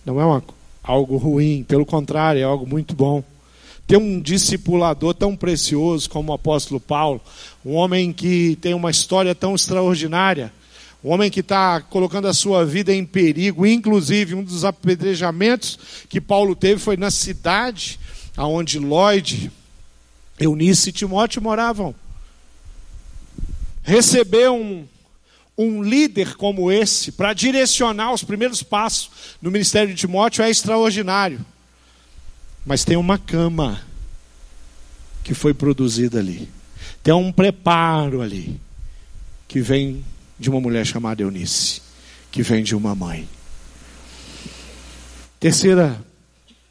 [0.07, 0.43] não é uma,
[0.83, 3.25] algo ruim, pelo contrário, é algo muito bom
[3.89, 7.23] ter um discipulador tão precioso como o apóstolo Paulo,
[7.65, 10.53] um homem que tem uma história tão extraordinária,
[11.03, 16.21] um homem que está colocando a sua vida em perigo, inclusive um dos apedrejamentos que
[16.21, 17.99] Paulo teve foi na cidade
[18.37, 19.51] aonde Lloyd,
[20.39, 21.95] Eunice e Timóteo moravam.
[23.83, 24.87] Receber um,
[25.57, 31.41] um líder como esse para direcionar os primeiros passos no ministério de Timóteo é extraordinário.
[32.65, 33.81] Mas tem uma cama
[35.25, 36.49] que foi produzida ali.
[37.03, 38.61] Tem um preparo ali
[39.47, 40.05] que vem
[40.39, 41.83] de uma mulher chamada Eunice,
[42.31, 43.29] que vem de uma mãe.
[45.41, 46.05] Terceira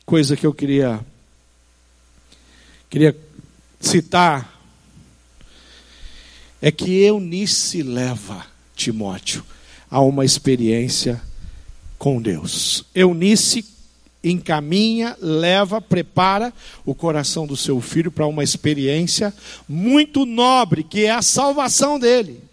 [0.05, 0.99] coisa que eu queria
[2.89, 3.15] queria
[3.79, 4.57] citar
[6.61, 8.45] é que Eunice leva
[8.75, 9.43] Timóteo
[9.89, 11.21] a uma experiência
[11.97, 12.85] com Deus.
[12.93, 13.63] Eunice
[14.29, 16.53] encaminha, leva, prepara
[16.85, 19.33] o coração do seu filho para uma experiência
[19.67, 22.46] muito nobre, que é a salvação dele.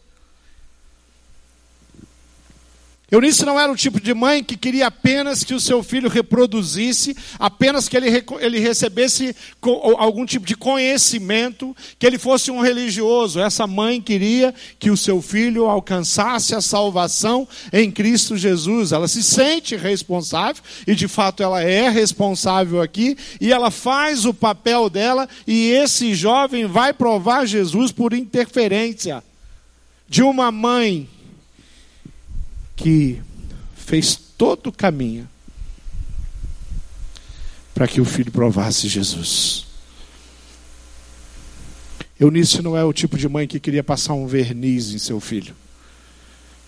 [3.14, 7.16] Eunice não era o tipo de mãe que queria apenas que o seu filho reproduzisse,
[7.38, 9.37] apenas que ele, ele recebesse
[9.98, 13.38] algum tipo de conhecimento, que ele fosse um religioso.
[13.38, 18.90] Essa mãe queria que o seu filho alcançasse a salvação em Cristo Jesus.
[18.90, 24.35] Ela se sente responsável, e de fato ela é responsável aqui, e ela faz o
[24.35, 29.22] papel dela, e esse jovem vai provar Jesus por interferência
[30.09, 31.09] de uma mãe
[32.77, 33.21] que
[33.75, 35.29] fez todo o caminho
[37.75, 39.67] para que o filho provasse Jesus.
[42.19, 45.55] Eunice não é o tipo de mãe que queria passar um verniz em seu filho.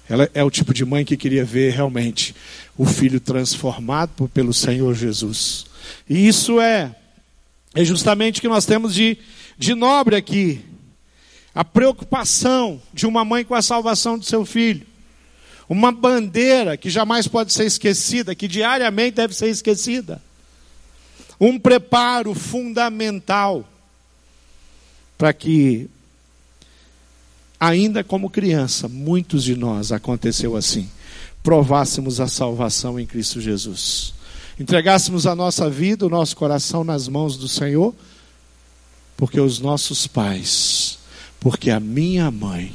[0.09, 2.35] Ela é o tipo de mãe que queria ver realmente
[2.77, 5.67] o filho transformado pelo Senhor Jesus.
[6.09, 6.95] E isso é,
[7.75, 9.19] é justamente o que nós temos de,
[9.57, 10.65] de nobre aqui.
[11.55, 14.87] A preocupação de uma mãe com a salvação do seu filho
[15.69, 20.23] uma bandeira que jamais pode ser esquecida, que diariamente deve ser esquecida.
[21.41, 23.69] Um preparo fundamental
[25.19, 25.89] para que,
[27.59, 30.89] ainda como criança, muitos de nós aconteceu assim,
[31.43, 34.15] provássemos a salvação em Cristo Jesus.
[34.59, 37.95] Entregássemos a nossa vida, o nosso coração nas mãos do Senhor,
[39.17, 40.99] porque os nossos pais,
[41.41, 42.73] porque a minha mãe,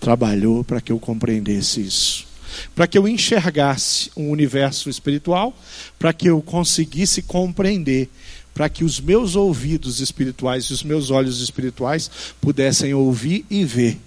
[0.00, 2.26] trabalhou para que eu compreendesse isso.
[2.74, 5.56] Para que eu enxergasse um universo espiritual,
[5.98, 8.08] para que eu conseguisse compreender,
[8.52, 12.10] para que os meus ouvidos espirituais e os meus olhos espirituais
[12.40, 13.98] pudessem ouvir e ver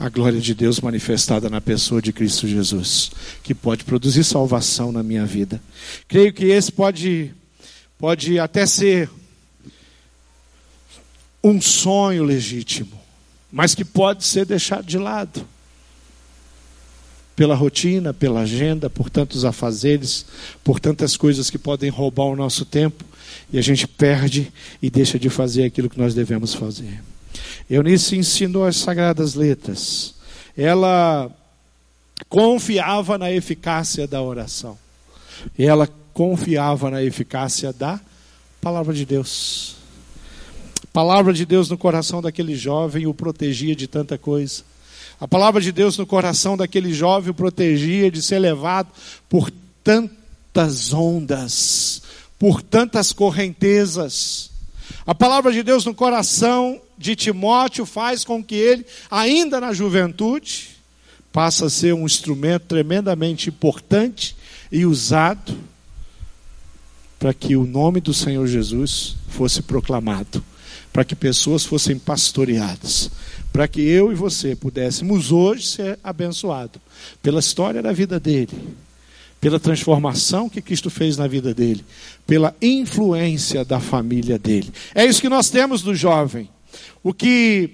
[0.00, 3.12] a glória de Deus manifestada na pessoa de Cristo Jesus,
[3.42, 5.62] que pode produzir salvação na minha vida.
[6.08, 7.32] Creio que esse pode,
[7.98, 9.08] pode até ser
[11.44, 13.01] um sonho legítimo,
[13.52, 15.46] mas que pode ser deixado de lado.
[17.36, 20.24] Pela rotina, pela agenda, por tantos afazeres,
[20.64, 23.04] por tantas coisas que podem roubar o nosso tempo
[23.52, 27.02] e a gente perde e deixa de fazer aquilo que nós devemos fazer.
[27.68, 30.14] Eunice ensinou as sagradas letras,
[30.56, 31.30] ela
[32.28, 34.78] confiava na eficácia da oração.
[35.58, 38.00] Ela confiava na eficácia da
[38.60, 39.81] palavra de Deus.
[40.92, 44.62] Palavra de Deus no coração daquele jovem o protegia de tanta coisa.
[45.18, 48.88] A palavra de Deus no coração daquele jovem o protegia de ser levado
[49.28, 49.50] por
[49.82, 52.02] tantas ondas,
[52.38, 54.50] por tantas correntezas.
[55.06, 60.70] A palavra de Deus no coração de Timóteo faz com que ele, ainda na juventude,
[61.32, 64.36] passe a ser um instrumento tremendamente importante
[64.70, 65.56] e usado
[67.18, 70.44] para que o nome do Senhor Jesus fosse proclamado,
[70.92, 73.10] para que pessoas fossem pastoreadas,
[73.52, 76.80] para que eu e você pudéssemos hoje ser abençoados
[77.22, 78.76] pela história da vida dele,
[79.40, 81.84] pela transformação que Cristo fez na vida dele,
[82.26, 84.72] pela influência da família dele.
[84.94, 86.48] É isso que nós temos do jovem.
[87.02, 87.70] O que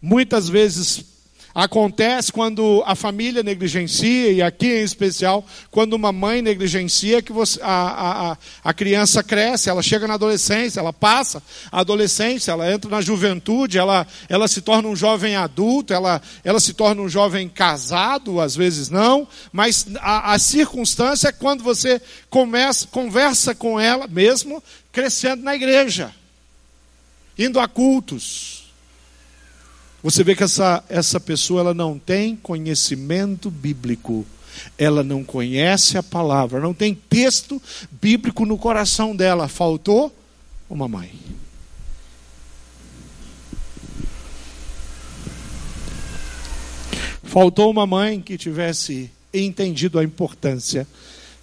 [0.00, 1.13] muitas vezes
[1.54, 7.60] Acontece quando a família negligencia, e aqui em especial, quando uma mãe negligencia, que você,
[7.62, 11.40] a, a, a criança cresce, ela chega na adolescência, ela passa
[11.70, 16.58] a adolescência, ela entra na juventude, ela, ela se torna um jovem adulto, ela, ela
[16.58, 22.02] se torna um jovem casado, às vezes não, mas a, a circunstância é quando você
[22.28, 26.12] começa, conversa com ela, mesmo crescendo na igreja,
[27.38, 28.63] indo a cultos
[30.04, 34.26] você vê que essa, essa pessoa ela não tem conhecimento bíblico.
[34.76, 39.48] Ela não conhece a palavra, não tem texto bíblico no coração dela.
[39.48, 40.14] Faltou
[40.68, 41.10] uma mãe.
[47.22, 50.86] Faltou uma mãe que tivesse entendido a importância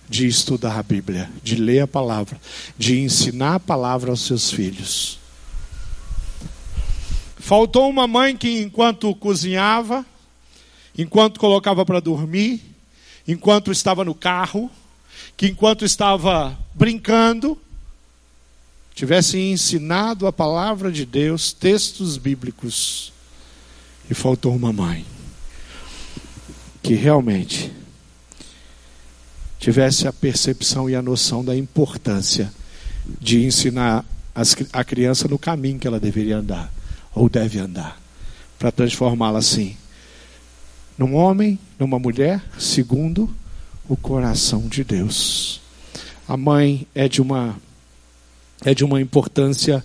[0.08, 2.40] de estudar a Bíblia, de ler a palavra,
[2.78, 5.21] de ensinar a palavra aos seus filhos.
[7.42, 10.06] Faltou uma mãe que, enquanto cozinhava,
[10.96, 12.62] enquanto colocava para dormir,
[13.28, 14.70] enquanto estava no carro,
[15.36, 17.60] que enquanto estava brincando,
[18.94, 23.12] tivesse ensinado a palavra de Deus, textos bíblicos.
[24.08, 25.04] E faltou uma mãe
[26.84, 27.72] que realmente
[29.60, 32.54] tivesse a percepção e a noção da importância
[33.20, 34.06] de ensinar
[34.72, 36.72] a criança no caminho que ela deveria andar
[37.14, 38.00] ou deve andar,
[38.58, 39.76] para transformá-la assim,
[40.98, 43.30] num homem, numa mulher, segundo
[43.90, 45.62] o coração de Deus.
[46.28, 47.56] A mãe é de uma
[48.64, 49.84] é de uma importância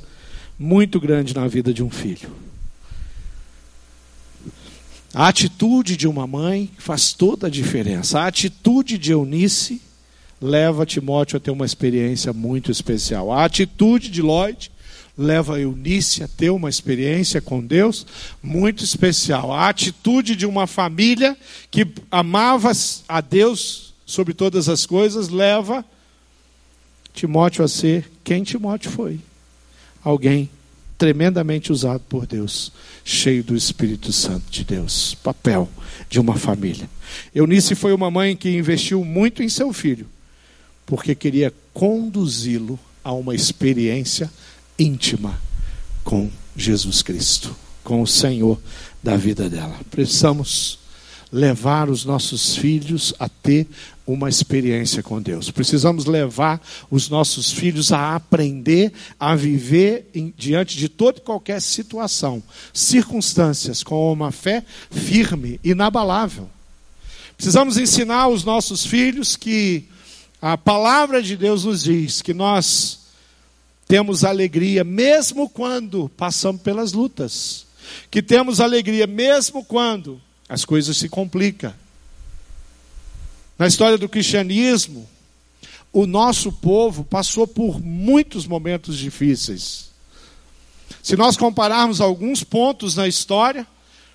[0.59, 2.31] muito grande na vida de um filho.
[5.15, 8.21] A atitude de uma mãe faz toda a diferença.
[8.21, 9.81] A atitude de Eunice
[10.41, 13.33] leva Timóteo a ter uma experiência muito especial.
[13.33, 14.71] A atitude de Lloyd
[15.17, 18.07] leva Eunice a ter uma experiência com Deus
[18.43, 19.53] muito especial.
[19.53, 21.37] A atitude de uma família
[21.71, 22.71] que amava
[23.09, 25.85] a Deus sobre todas as coisas leva
[27.15, 29.19] Timóteo a ser quem Timóteo foi.
[30.05, 30.51] Alguém
[30.99, 32.73] tremendamente usado por Deus,
[33.05, 35.15] cheio do Espírito Santo de Deus.
[35.23, 35.69] Papel
[36.09, 36.89] de uma família.
[37.35, 40.07] Eunice foi uma mãe que investiu muito em seu filho,
[40.85, 44.31] porque queria conduzi-lo a uma experiência
[44.79, 45.39] íntima
[46.05, 48.61] com Jesus Cristo, com o Senhor
[49.03, 49.79] da vida dela.
[49.91, 50.79] Precisamos
[51.33, 53.67] levar os nossos filhos a ter
[54.07, 55.51] uma experiência com Deus.
[55.51, 56.61] Precisamos levar
[56.91, 63.83] os nossos filhos a aprender a viver em, diante de toda e qualquer situação, circunstâncias,
[63.83, 66.49] com uma fé firme, inabalável.
[67.37, 69.85] Precisamos ensinar os nossos filhos que
[70.41, 73.06] a palavra de Deus nos diz que nós
[73.87, 77.67] temos alegria mesmo quando passamos pelas lutas,
[78.11, 81.73] que temos alegria mesmo quando as coisas se complicam.
[83.59, 85.09] Na história do cristianismo,
[85.93, 89.91] o nosso povo passou por muitos momentos difíceis.
[91.03, 93.67] Se nós compararmos alguns pontos na história,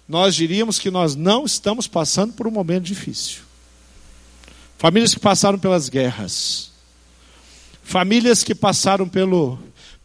[0.08, 3.42] nós diríamos que nós não estamos passando por um momento difícil.
[4.78, 6.72] Famílias que passaram pelas guerras,
[7.92, 9.60] Famílias que passaram pelo,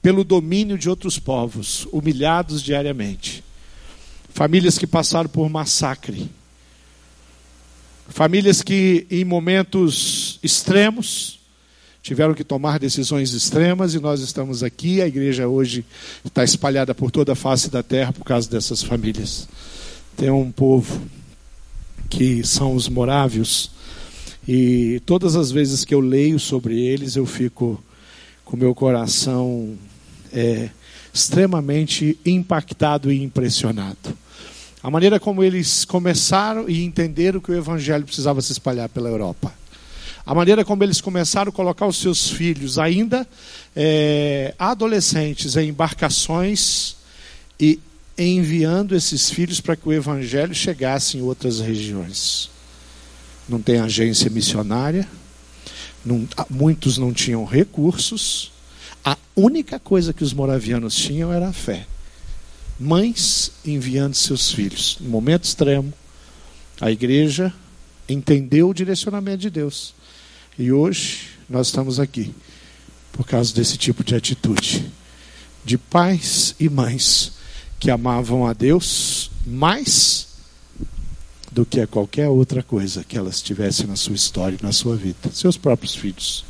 [0.06, 3.42] pelo domínio de outros povos, humilhados diariamente.
[4.28, 6.30] Famílias que passaram por massacre.
[8.08, 11.40] Famílias que, em momentos extremos,
[12.04, 15.02] tiveram que tomar decisões extremas e nós estamos aqui.
[15.02, 15.84] A igreja hoje
[16.24, 19.48] está espalhada por toda a face da terra por causa dessas famílias.
[20.16, 21.02] Tem um povo
[22.08, 23.72] que são os morávios
[24.46, 27.82] e todas as vezes que eu leio sobre eles, eu fico
[28.44, 29.76] com meu coração
[30.32, 30.70] é,
[31.12, 34.16] extremamente impactado e impressionado.
[34.82, 39.52] A maneira como eles começaram e entenderam que o evangelho precisava se espalhar pela Europa.
[40.24, 43.26] A maneira como eles começaram a colocar os seus filhos, ainda
[43.74, 46.96] é, adolescentes, em embarcações
[47.58, 47.80] e
[48.18, 52.50] enviando esses filhos para que o evangelho chegasse em outras regiões.
[53.48, 55.06] Não tem agência missionária,
[56.04, 58.52] não, muitos não tinham recursos.
[59.06, 61.86] A única coisa que os moravianos tinham era a fé.
[62.76, 64.96] Mães enviando seus filhos.
[65.00, 65.94] No momento extremo,
[66.80, 67.54] a igreja
[68.08, 69.94] entendeu o direcionamento de Deus.
[70.58, 72.34] E hoje nós estamos aqui
[73.12, 74.90] por causa desse tipo de atitude
[75.64, 77.34] de pais e mães
[77.78, 80.26] que amavam a Deus mais
[81.52, 85.30] do que a qualquer outra coisa que elas tivessem na sua história, na sua vida,
[85.32, 86.44] seus próprios filhos.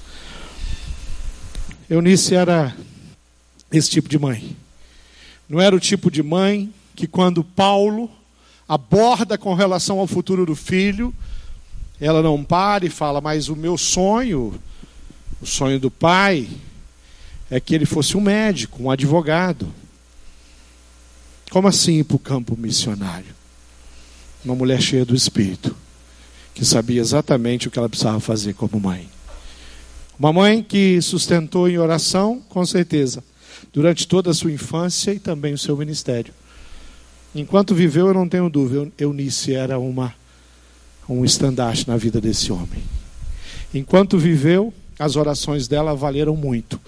[1.89, 2.77] Eunice era
[3.71, 4.57] esse tipo de mãe.
[5.49, 8.11] Não era o tipo de mãe que, quando Paulo
[8.69, 11.15] aborda com relação ao futuro do filho,
[12.01, 14.61] ela não para e fala: Mas o meu sonho,
[15.41, 16.49] o sonho do pai,
[17.49, 19.73] é que ele fosse um médico, um advogado.
[21.51, 23.35] Como assim ir para o campo missionário?
[24.45, 25.77] Uma mulher cheia do Espírito,
[26.53, 29.09] que sabia exatamente o que ela precisava fazer como mãe.
[30.19, 33.23] Uma mãe que sustentou em oração, com certeza,
[33.73, 36.33] durante toda a sua infância e também o seu ministério.
[37.35, 40.15] Enquanto viveu, eu não tenho dúvida, Eunice era uma,
[41.07, 42.83] um estandarte na vida desse homem.
[43.75, 46.81] Enquanto viveu, as orações dela valeram muito.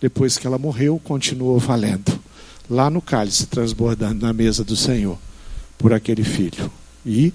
[0.00, 2.16] Depois que ela morreu, continuou valendo
[2.68, 5.18] lá no cálice, transbordando na mesa do Senhor
[5.78, 6.70] por aquele filho.
[7.04, 7.32] E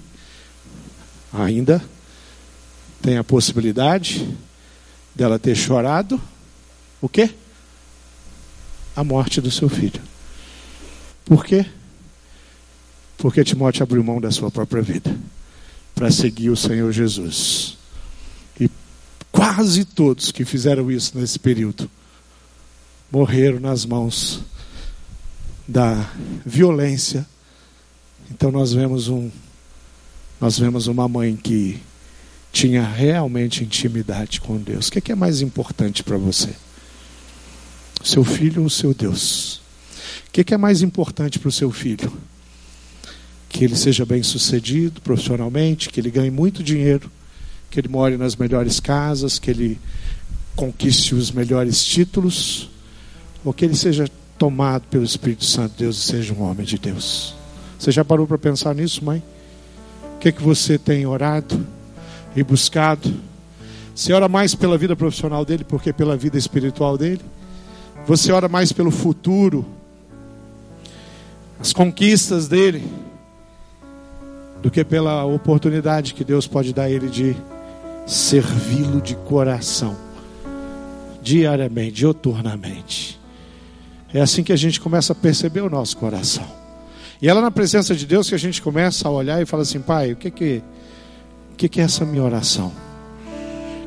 [1.32, 1.82] ainda
[3.00, 4.26] tem a possibilidade
[5.14, 6.20] dela ter chorado
[7.00, 7.30] o quê?
[8.94, 10.00] A morte do seu filho.
[11.24, 11.66] Por quê?
[13.16, 15.16] Porque Timóteo abriu mão da sua própria vida
[15.94, 17.76] para seguir o Senhor Jesus.
[18.60, 18.70] E
[19.30, 21.90] quase todos que fizeram isso nesse período
[23.10, 24.40] morreram nas mãos
[25.68, 26.10] da
[26.44, 27.26] violência.
[28.30, 29.30] Então nós vemos um
[30.40, 31.80] nós vemos uma mãe que
[32.52, 34.88] tinha realmente intimidade com Deus.
[34.88, 36.50] O que é mais importante para você?
[38.04, 39.62] Seu filho ou seu Deus?
[40.28, 42.12] O que é mais importante para o seu filho?
[43.48, 47.10] Que ele seja bem sucedido profissionalmente, que ele ganhe muito dinheiro,
[47.70, 49.80] que ele more nas melhores casas, que ele
[50.54, 52.68] conquiste os melhores títulos,
[53.42, 56.78] ou que ele seja tomado pelo Espírito Santo de Deus e seja um homem de
[56.78, 57.34] Deus.
[57.78, 59.22] Você já parou para pensar nisso, mãe?
[60.16, 61.66] O que, é que você tem orado
[62.34, 63.12] e buscado?
[63.94, 67.20] Você ora mais pela vida profissional dele porque pela vida espiritual dele?
[68.06, 69.64] Você ora mais pelo futuro,
[71.60, 72.82] as conquistas dele,
[74.60, 77.36] do que pela oportunidade que Deus pode dar a ele de
[78.06, 79.96] servi-lo de coração,
[81.22, 83.20] diariamente, dioturnamente.
[84.12, 86.46] É assim que a gente começa a perceber o nosso coração.
[87.20, 89.62] E é lá na presença de Deus que a gente começa a olhar e fala
[89.62, 90.62] assim: Pai, o que, que,
[91.52, 92.72] o que, é essa minha oração?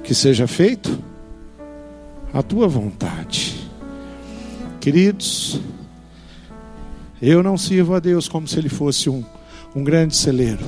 [0.03, 0.97] Que seja feito
[2.31, 3.69] a tua vontade.
[4.79, 5.59] Queridos,
[7.21, 9.23] eu não sirvo a Deus como se ele fosse um,
[9.75, 10.63] um grande celeiro.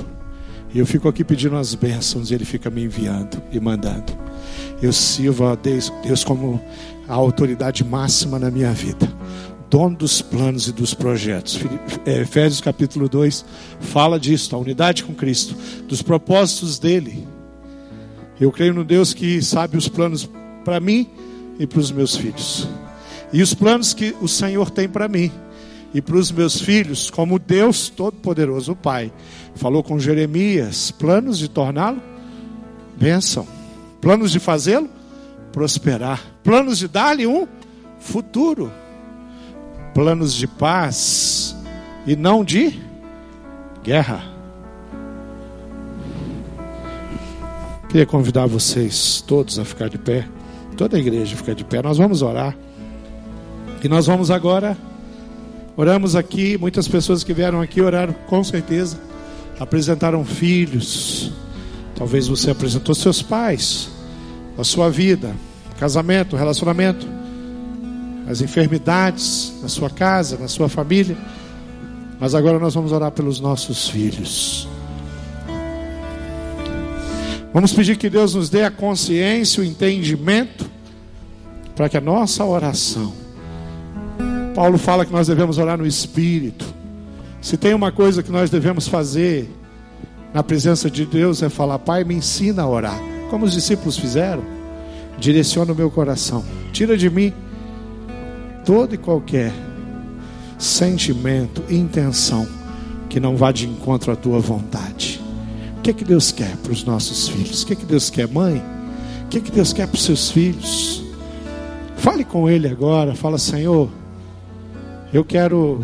[0.74, 4.12] Eu fico aqui pedindo as bênçãos e ele fica me enviando e mandando.
[4.82, 6.60] Eu sirvo a Deus, Deus como
[7.08, 9.08] a autoridade máxima na minha vida
[9.70, 11.60] dono dos planos e dos projetos.
[12.04, 13.44] É, Efésios capítulo 2
[13.80, 15.54] fala disso, a unidade com Cristo,
[15.86, 17.26] dos propósitos dele.
[18.40, 20.28] Eu creio no Deus que sabe os planos
[20.64, 21.08] para mim
[21.58, 22.68] e para os meus filhos.
[23.32, 25.30] E os planos que o Senhor tem para mim
[25.92, 29.12] e para os meus filhos, como Deus Todo-Poderoso, o Pai,
[29.54, 32.00] falou com Jeremias: planos de torná-lo
[32.96, 33.46] bênção,
[34.00, 34.88] planos de fazê-lo
[35.52, 37.46] prosperar, planos de dar-lhe um
[37.98, 38.70] futuro
[39.98, 41.56] planos de paz
[42.06, 42.80] e não de
[43.82, 44.22] guerra.
[47.88, 50.24] Queria convidar vocês todos a ficar de pé,
[50.76, 51.82] toda a igreja ficar de pé.
[51.82, 52.56] Nós vamos orar.
[53.82, 54.78] E nós vamos agora,
[55.76, 56.56] oramos aqui.
[56.56, 59.00] Muitas pessoas que vieram aqui oraram com certeza,
[59.58, 61.32] apresentaram filhos.
[61.96, 63.90] Talvez você apresentou seus pais,
[64.56, 65.34] a sua vida,
[65.76, 67.17] casamento, relacionamento
[68.28, 71.16] as enfermidades na sua casa, na sua família.
[72.20, 74.68] Mas agora nós vamos orar pelos nossos filhos.
[77.54, 80.70] Vamos pedir que Deus nos dê a consciência, o entendimento,
[81.74, 83.14] para que a nossa oração.
[84.54, 86.66] Paulo fala que nós devemos orar no Espírito,
[87.40, 89.48] Se tem uma coisa que nós devemos fazer
[90.34, 92.98] na presença de Deus é falar: Pai, me ensina a orar.
[93.30, 94.42] Como os discípulos fizeram,
[95.18, 97.32] direciona o meu coração, tira de mim
[98.68, 99.50] todo e qualquer
[100.58, 102.46] sentimento, intenção
[103.08, 105.22] que não vá de encontro à tua vontade.
[105.78, 107.62] O que é que Deus quer para os nossos filhos?
[107.62, 108.62] O que é que Deus quer, mãe?
[109.24, 111.02] O que é que Deus quer para os seus filhos?
[111.96, 113.88] Fale com Ele agora, fala, Senhor,
[115.14, 115.82] eu quero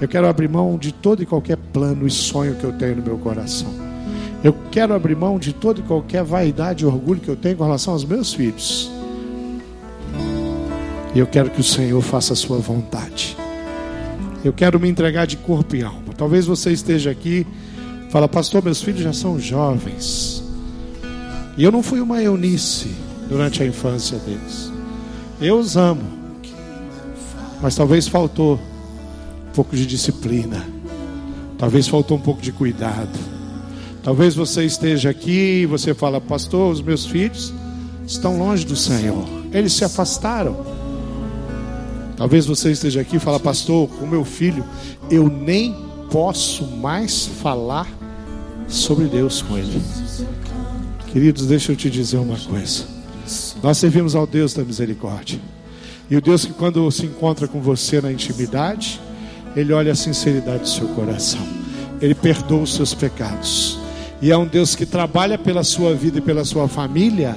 [0.00, 3.02] eu quero abrir mão de todo e qualquer plano e sonho que eu tenho no
[3.04, 3.72] meu coração.
[4.42, 7.62] Eu quero abrir mão de todo e qualquer vaidade e orgulho que eu tenho com
[7.62, 8.97] relação aos meus filhos.
[11.14, 13.36] E eu quero que o Senhor faça a sua vontade.
[14.44, 16.12] Eu quero me entregar de corpo e alma.
[16.16, 17.46] Talvez você esteja aqui,
[18.10, 20.42] fala, pastor, meus filhos já são jovens.
[21.56, 22.94] E eu não fui uma eunice
[23.28, 24.70] durante a infância deles.
[25.40, 26.02] Eu os amo.
[27.60, 28.60] Mas talvez faltou
[29.54, 30.64] pouco de disciplina.
[31.58, 33.18] Talvez faltou um pouco de cuidado.
[34.04, 37.52] Talvez você esteja aqui e você fala, pastor, os meus filhos
[38.06, 39.26] estão longe do Senhor.
[39.52, 40.77] Eles se afastaram.
[42.18, 44.64] Talvez você esteja aqui e fala, pastor, com meu filho,
[45.08, 45.74] eu nem
[46.10, 47.86] posso mais falar
[48.66, 49.80] sobre Deus com ele.
[51.12, 52.84] Queridos, deixa eu te dizer uma coisa.
[53.62, 55.38] Nós servimos ao Deus da misericórdia.
[56.10, 59.00] E o Deus que quando se encontra com você na intimidade,
[59.54, 61.46] ele olha a sinceridade do seu coração.
[62.00, 63.78] Ele perdoa os seus pecados.
[64.20, 67.36] E é um Deus que trabalha pela sua vida e pela sua família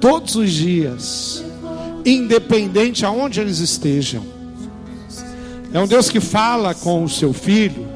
[0.00, 1.44] todos os dias,
[2.04, 4.24] independente aonde eles estejam.
[5.72, 7.86] É um Deus que fala com o seu filho,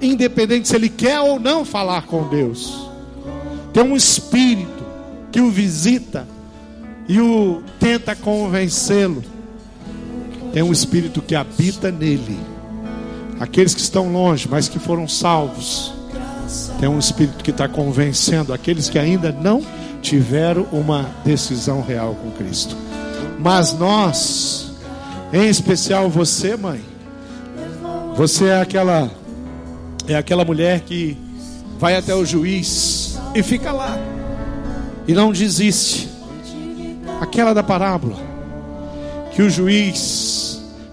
[0.00, 2.88] independente se ele quer ou não falar com Deus.
[3.72, 4.84] Tem um espírito
[5.30, 6.26] que o visita
[7.08, 9.22] e o tenta convencê-lo.
[10.52, 12.38] Tem um espírito que habita nele
[13.40, 15.92] aqueles que estão longe, mas que foram salvos.
[16.78, 19.62] Tem um espírito que está convencendo aqueles que ainda não
[20.00, 22.76] tiveram uma decisão real com Cristo.
[23.38, 24.72] Mas nós,
[25.32, 26.80] em especial você, mãe,
[28.16, 29.10] você é aquela
[30.06, 31.16] é aquela mulher que
[31.78, 33.98] vai até o juiz e fica lá
[35.06, 36.08] e não desiste.
[37.20, 38.16] Aquela da parábola
[39.32, 40.44] que o juiz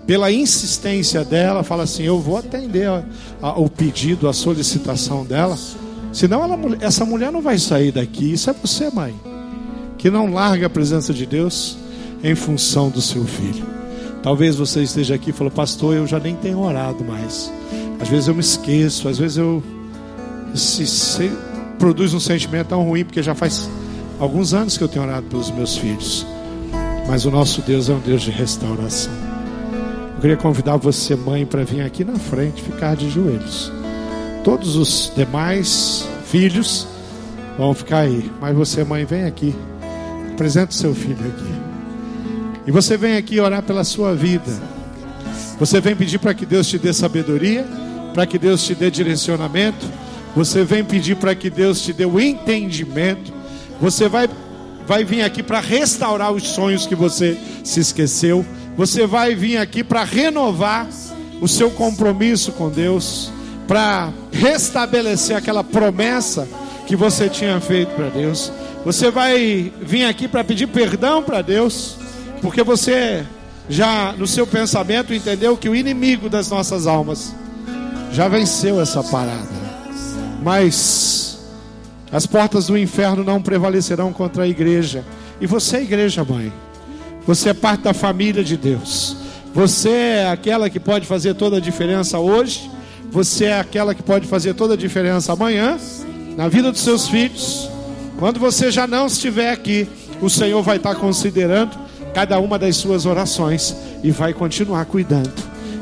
[0.05, 3.03] pela insistência dela, fala assim: Eu vou atender a,
[3.41, 5.57] a, o pedido, a solicitação dela.
[6.11, 8.33] Senão ela, essa mulher não vai sair daqui.
[8.33, 9.15] Isso é você, mãe,
[9.97, 11.77] que não larga a presença de Deus
[12.23, 13.65] em função do seu filho.
[14.23, 17.51] Talvez você esteja aqui e falou, pastor, eu já nem tenho orado mais.
[17.99, 19.63] Às vezes eu me esqueço, às vezes eu
[20.53, 21.31] se, se,
[21.79, 23.69] produz um sentimento tão ruim, porque já faz
[24.19, 26.25] alguns anos que eu tenho orado pelos meus filhos.
[27.07, 29.11] Mas o nosso Deus é um Deus de restauração.
[30.15, 33.71] Eu queria convidar você, mãe, para vir aqui na frente, ficar de joelhos.
[34.43, 36.87] Todos os demais filhos
[37.57, 39.55] vão ficar aí, mas você, mãe, vem aqui.
[40.31, 41.70] Apresente seu filho aqui.
[42.65, 44.51] E você vem aqui orar pela sua vida.
[45.59, 47.65] Você vem pedir para que Deus te dê sabedoria,
[48.13, 49.85] para que Deus te dê direcionamento.
[50.35, 53.33] Você vem pedir para que Deus te dê o entendimento.
[53.79, 54.29] Você vai,
[54.87, 58.45] vai vir aqui para restaurar os sonhos que você se esqueceu.
[58.77, 60.87] Você vai vir aqui para renovar
[61.41, 63.31] o seu compromisso com Deus,
[63.67, 66.47] para restabelecer aquela promessa
[66.85, 68.51] que você tinha feito para Deus.
[68.85, 71.97] Você vai vir aqui para pedir perdão para Deus,
[72.41, 73.25] porque você
[73.69, 77.33] já no seu pensamento entendeu que o inimigo das nossas almas
[78.11, 79.61] já venceu essa parada.
[80.41, 81.39] Mas
[82.11, 85.05] as portas do inferno não prevalecerão contra a igreja.
[85.39, 86.51] E você é igreja, mãe.
[87.25, 89.15] Você é parte da família de Deus.
[89.53, 92.69] Você é aquela que pode fazer toda a diferença hoje.
[93.11, 95.77] Você é aquela que pode fazer toda a diferença amanhã,
[96.35, 97.69] na vida dos seus filhos.
[98.17, 99.87] Quando você já não estiver aqui,
[100.21, 101.77] o Senhor vai estar considerando
[102.13, 105.31] cada uma das suas orações e vai continuar cuidando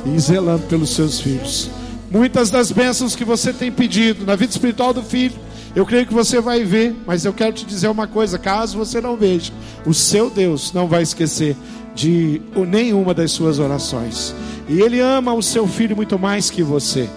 [0.06, 1.70] e zelando pelos seus filhos.
[2.12, 5.36] Muitas das bênçãos que você tem pedido na vida espiritual do filho,
[5.76, 9.00] eu creio que você vai ver, mas eu quero te dizer uma coisa: caso você
[9.00, 9.52] não veja,
[9.86, 11.56] o seu Deus não vai esquecer
[11.94, 14.34] de nenhuma das suas orações.
[14.68, 17.10] E Ele ama o seu filho muito mais que você.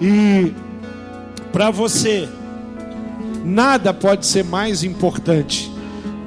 [0.00, 0.52] E
[1.52, 2.28] para você,
[3.44, 5.70] nada pode ser mais importante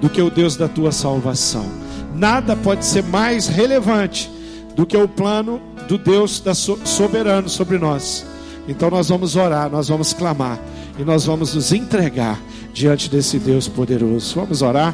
[0.01, 1.88] do que o Deus da tua salvação.
[2.20, 4.30] Nada pode ser mais relevante
[4.76, 6.43] do que o plano do Deus
[6.84, 8.26] soberano sobre nós.
[8.67, 10.59] Então nós vamos orar, nós vamos clamar
[10.99, 12.38] e nós vamos nos entregar
[12.74, 14.36] diante desse Deus poderoso.
[14.36, 14.93] Vamos orar.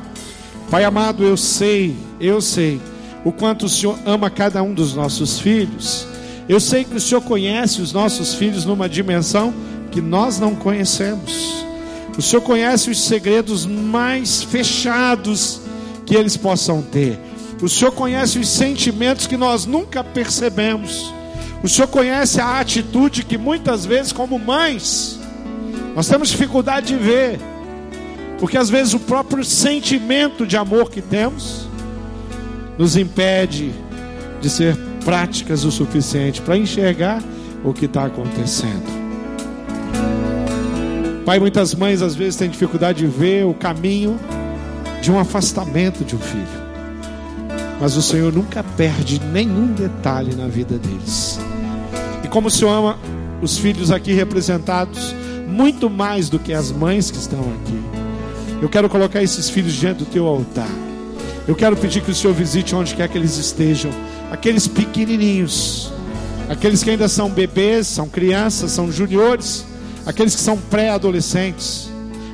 [0.69, 2.79] Pai amado, eu sei, eu sei
[3.23, 6.05] o quanto o Senhor ama cada um dos nossos filhos.
[6.47, 9.51] Eu sei que o Senhor conhece os nossos filhos numa dimensão
[9.91, 11.65] que nós não conhecemos.
[12.15, 15.64] O Senhor conhece os segredos mais fechados
[16.05, 17.19] que eles possam ter.
[17.61, 21.13] O Senhor conhece os sentimentos que nós nunca percebemos.
[21.63, 25.19] O Senhor conhece a atitude que muitas vezes, como mães,
[25.95, 27.39] nós temos dificuldade de ver.
[28.39, 31.67] Porque às vezes o próprio sentimento de amor que temos
[32.77, 33.73] nos impede
[34.41, 37.23] de ser práticas o suficiente para enxergar
[37.63, 39.05] o que está acontecendo.
[41.25, 44.19] Pai, muitas mães às vezes têm dificuldade de ver o caminho
[45.05, 46.65] de um afastamento de um filho.
[47.79, 51.39] Mas o Senhor nunca perde nenhum detalhe na vida deles.
[52.23, 52.97] E como o Senhor ama
[53.39, 55.13] os filhos aqui representados,
[55.47, 57.79] muito mais do que as mães que estão aqui.
[58.59, 60.71] Eu quero colocar esses filhos diante do teu altar.
[61.47, 63.91] Eu quero pedir que o Senhor visite onde quer que eles estejam,
[64.31, 65.93] aqueles pequenininhos,
[66.49, 69.67] aqueles que ainda são bebês, são crianças, são juniores,
[70.03, 71.91] aqueles que são pré-adolescentes,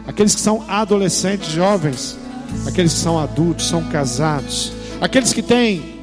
[0.08, 2.21] aqueles que são adolescentes jovens,
[2.68, 6.00] aqueles que são adultos, são casados, aqueles que têm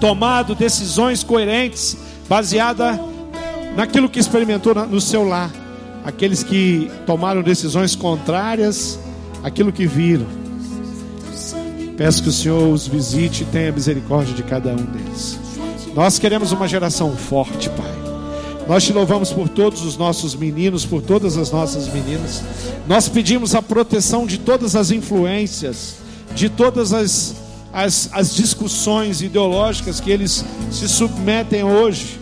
[0.00, 1.96] tomado decisões coerentes,
[2.28, 2.98] baseada
[3.76, 5.50] naquilo que experimentou no seu lar,
[6.04, 8.98] aqueles que tomaram decisões contrárias
[9.42, 10.40] àquilo que viram
[12.00, 15.38] Peço que o Senhor os visite e tenha misericórdia de cada um deles.
[15.94, 17.99] Nós queremos uma geração forte, Pai.
[18.70, 22.40] Nós te louvamos por todos os nossos meninos, por todas as nossas meninas.
[22.86, 25.96] Nós pedimos a proteção de todas as influências,
[26.36, 27.34] de todas as,
[27.72, 32.20] as, as discussões ideológicas que eles se submetem hoje.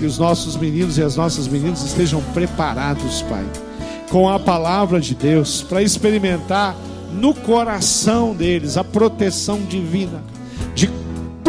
[0.00, 3.46] Que os nossos meninos e as nossas meninas estejam preparados, Pai,
[4.10, 6.74] com a palavra de Deus, para experimentar
[7.12, 10.24] no coração deles a proteção divina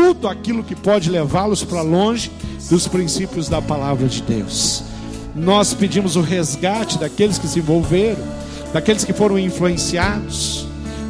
[0.04, 2.30] tudo aquilo que pode levá-los para longe
[2.70, 4.84] dos princípios da palavra de Deus.
[5.34, 8.22] Nós pedimos o resgate daqueles que se envolveram,
[8.74, 10.68] daqueles que foram influenciados.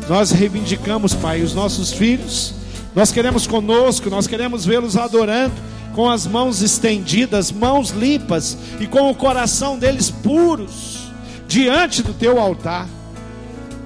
[0.08, 2.54] Nós reivindicamos, Pai, os nossos filhos.
[2.94, 5.56] Nós queremos conosco, nós queremos vê-los adorando
[5.96, 11.12] com as mãos estendidas, mãos limpas e com o coração deles puros
[11.48, 12.88] diante do teu altar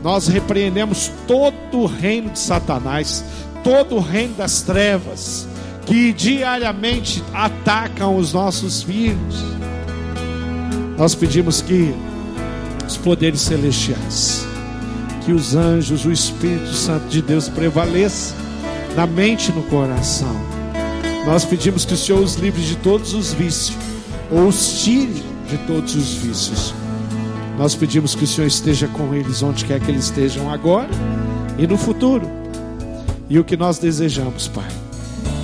[0.03, 3.23] nós repreendemos todo o reino de Satanás,
[3.63, 5.47] todo o reino das trevas,
[5.85, 9.43] que diariamente atacam os nossos filhos.
[10.97, 11.93] Nós pedimos que
[12.85, 14.45] os poderes celestiais,
[15.25, 18.35] que os anjos, o Espírito Santo de Deus prevaleça
[18.95, 20.35] na mente e no coração.
[21.25, 23.77] Nós pedimos que o Senhor os livre de todos os vícios,
[24.31, 26.73] ou os tire de todos os vícios
[27.57, 30.89] nós pedimos que o Senhor esteja com eles onde quer que eles estejam agora
[31.57, 32.29] e no futuro.
[33.29, 34.67] E o que nós desejamos, Pai,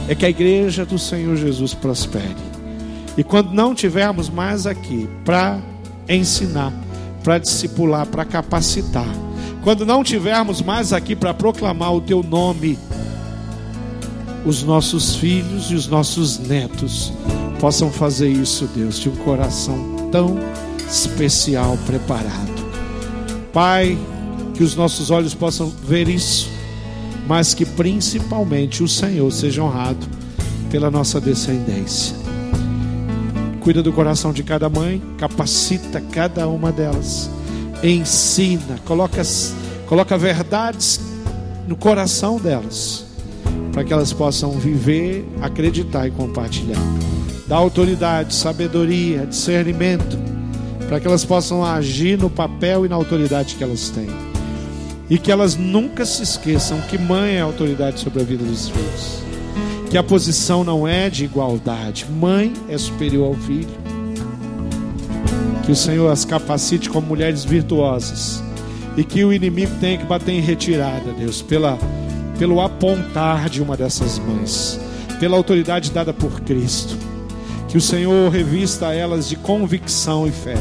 [0.08, 2.36] é que a igreja do Senhor Jesus prospere.
[3.18, 5.60] E quando não tivermos mais aqui para
[6.08, 6.74] ensinar,
[7.24, 9.08] para discipular, para capacitar,
[9.64, 12.78] quando não tivermos mais aqui para proclamar o teu nome,
[14.46, 17.14] os nossos filhos e os nossos netos
[17.60, 20.38] possam fazer isso, Deus, de um coração tão
[20.90, 22.52] especial preparado.
[23.54, 23.98] Pai,
[24.54, 26.50] que os nossos olhos possam ver isso,
[27.28, 30.06] mas que principalmente o Senhor seja honrado
[30.70, 32.16] pela nossa descendência.
[33.60, 37.30] Cuida do coração de cada mãe, capacita cada uma delas,
[37.82, 39.22] ensina, coloca,
[39.88, 41.00] coloca verdades
[41.68, 43.06] no coração delas,
[43.72, 46.82] para que elas possam viver, acreditar e compartilhar.
[47.48, 50.34] Dá autoridade, sabedoria, discernimento
[50.94, 54.33] para que elas possam agir no papel e na autoridade que elas têm.
[55.14, 59.22] E que elas nunca se esqueçam que mãe é autoridade sobre a vida dos filhos.
[59.92, 62.08] Que a posição não é de igualdade.
[62.10, 63.70] Mãe é superior ao filho.
[65.64, 68.44] Que o Senhor as capacite como mulheres virtuosas.
[68.98, 71.78] E que o inimigo tenha que bater em retirada, Deus, pela,
[72.40, 74.80] pelo apontar de uma dessas mães,
[75.20, 76.98] pela autoridade dada por Cristo.
[77.68, 80.58] Que o Senhor revista elas de convicção e fé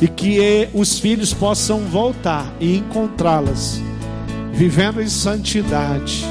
[0.00, 3.80] e que os filhos possam voltar e encontrá-las
[4.60, 6.22] vivendo em santidade,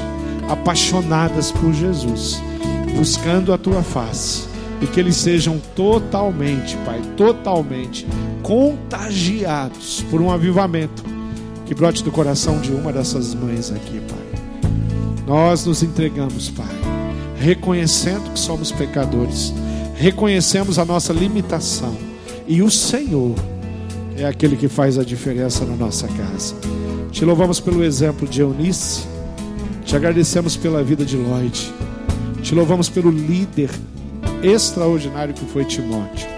[0.48, 2.40] apaixonadas por Jesus,
[2.96, 4.44] buscando a tua face,
[4.80, 8.06] e que eles sejam totalmente, Pai, totalmente
[8.40, 11.04] contagiados por um avivamento
[11.66, 14.70] que brote do coração de uma dessas mães aqui, Pai.
[15.26, 16.66] Nós nos entregamos, Pai,
[17.36, 19.52] reconhecendo que somos pecadores,
[19.96, 21.96] reconhecemos a nossa limitação
[22.46, 23.34] e o Senhor
[24.20, 26.54] é aquele que faz a diferença na nossa casa.
[27.10, 29.04] Te louvamos pelo exemplo de Eunice,
[29.84, 31.72] te agradecemos pela vida de Lloyd,
[32.42, 33.70] te louvamos pelo líder
[34.42, 36.28] extraordinário que foi Timóteo.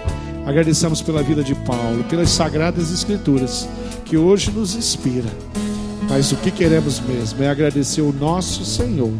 [0.46, 3.68] Agradecemos pela vida de Paulo, pelas sagradas escrituras
[4.04, 5.28] que hoje nos inspira.
[6.08, 9.12] Mas o que queremos mesmo é agradecer o nosso Senhor,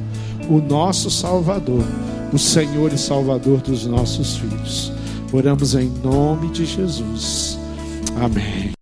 [0.49, 1.85] o nosso Salvador,
[2.33, 4.93] o Senhor e Salvador dos nossos filhos.
[5.33, 7.62] Oramos em nome de Jesus.
[8.17, 8.73] Amém.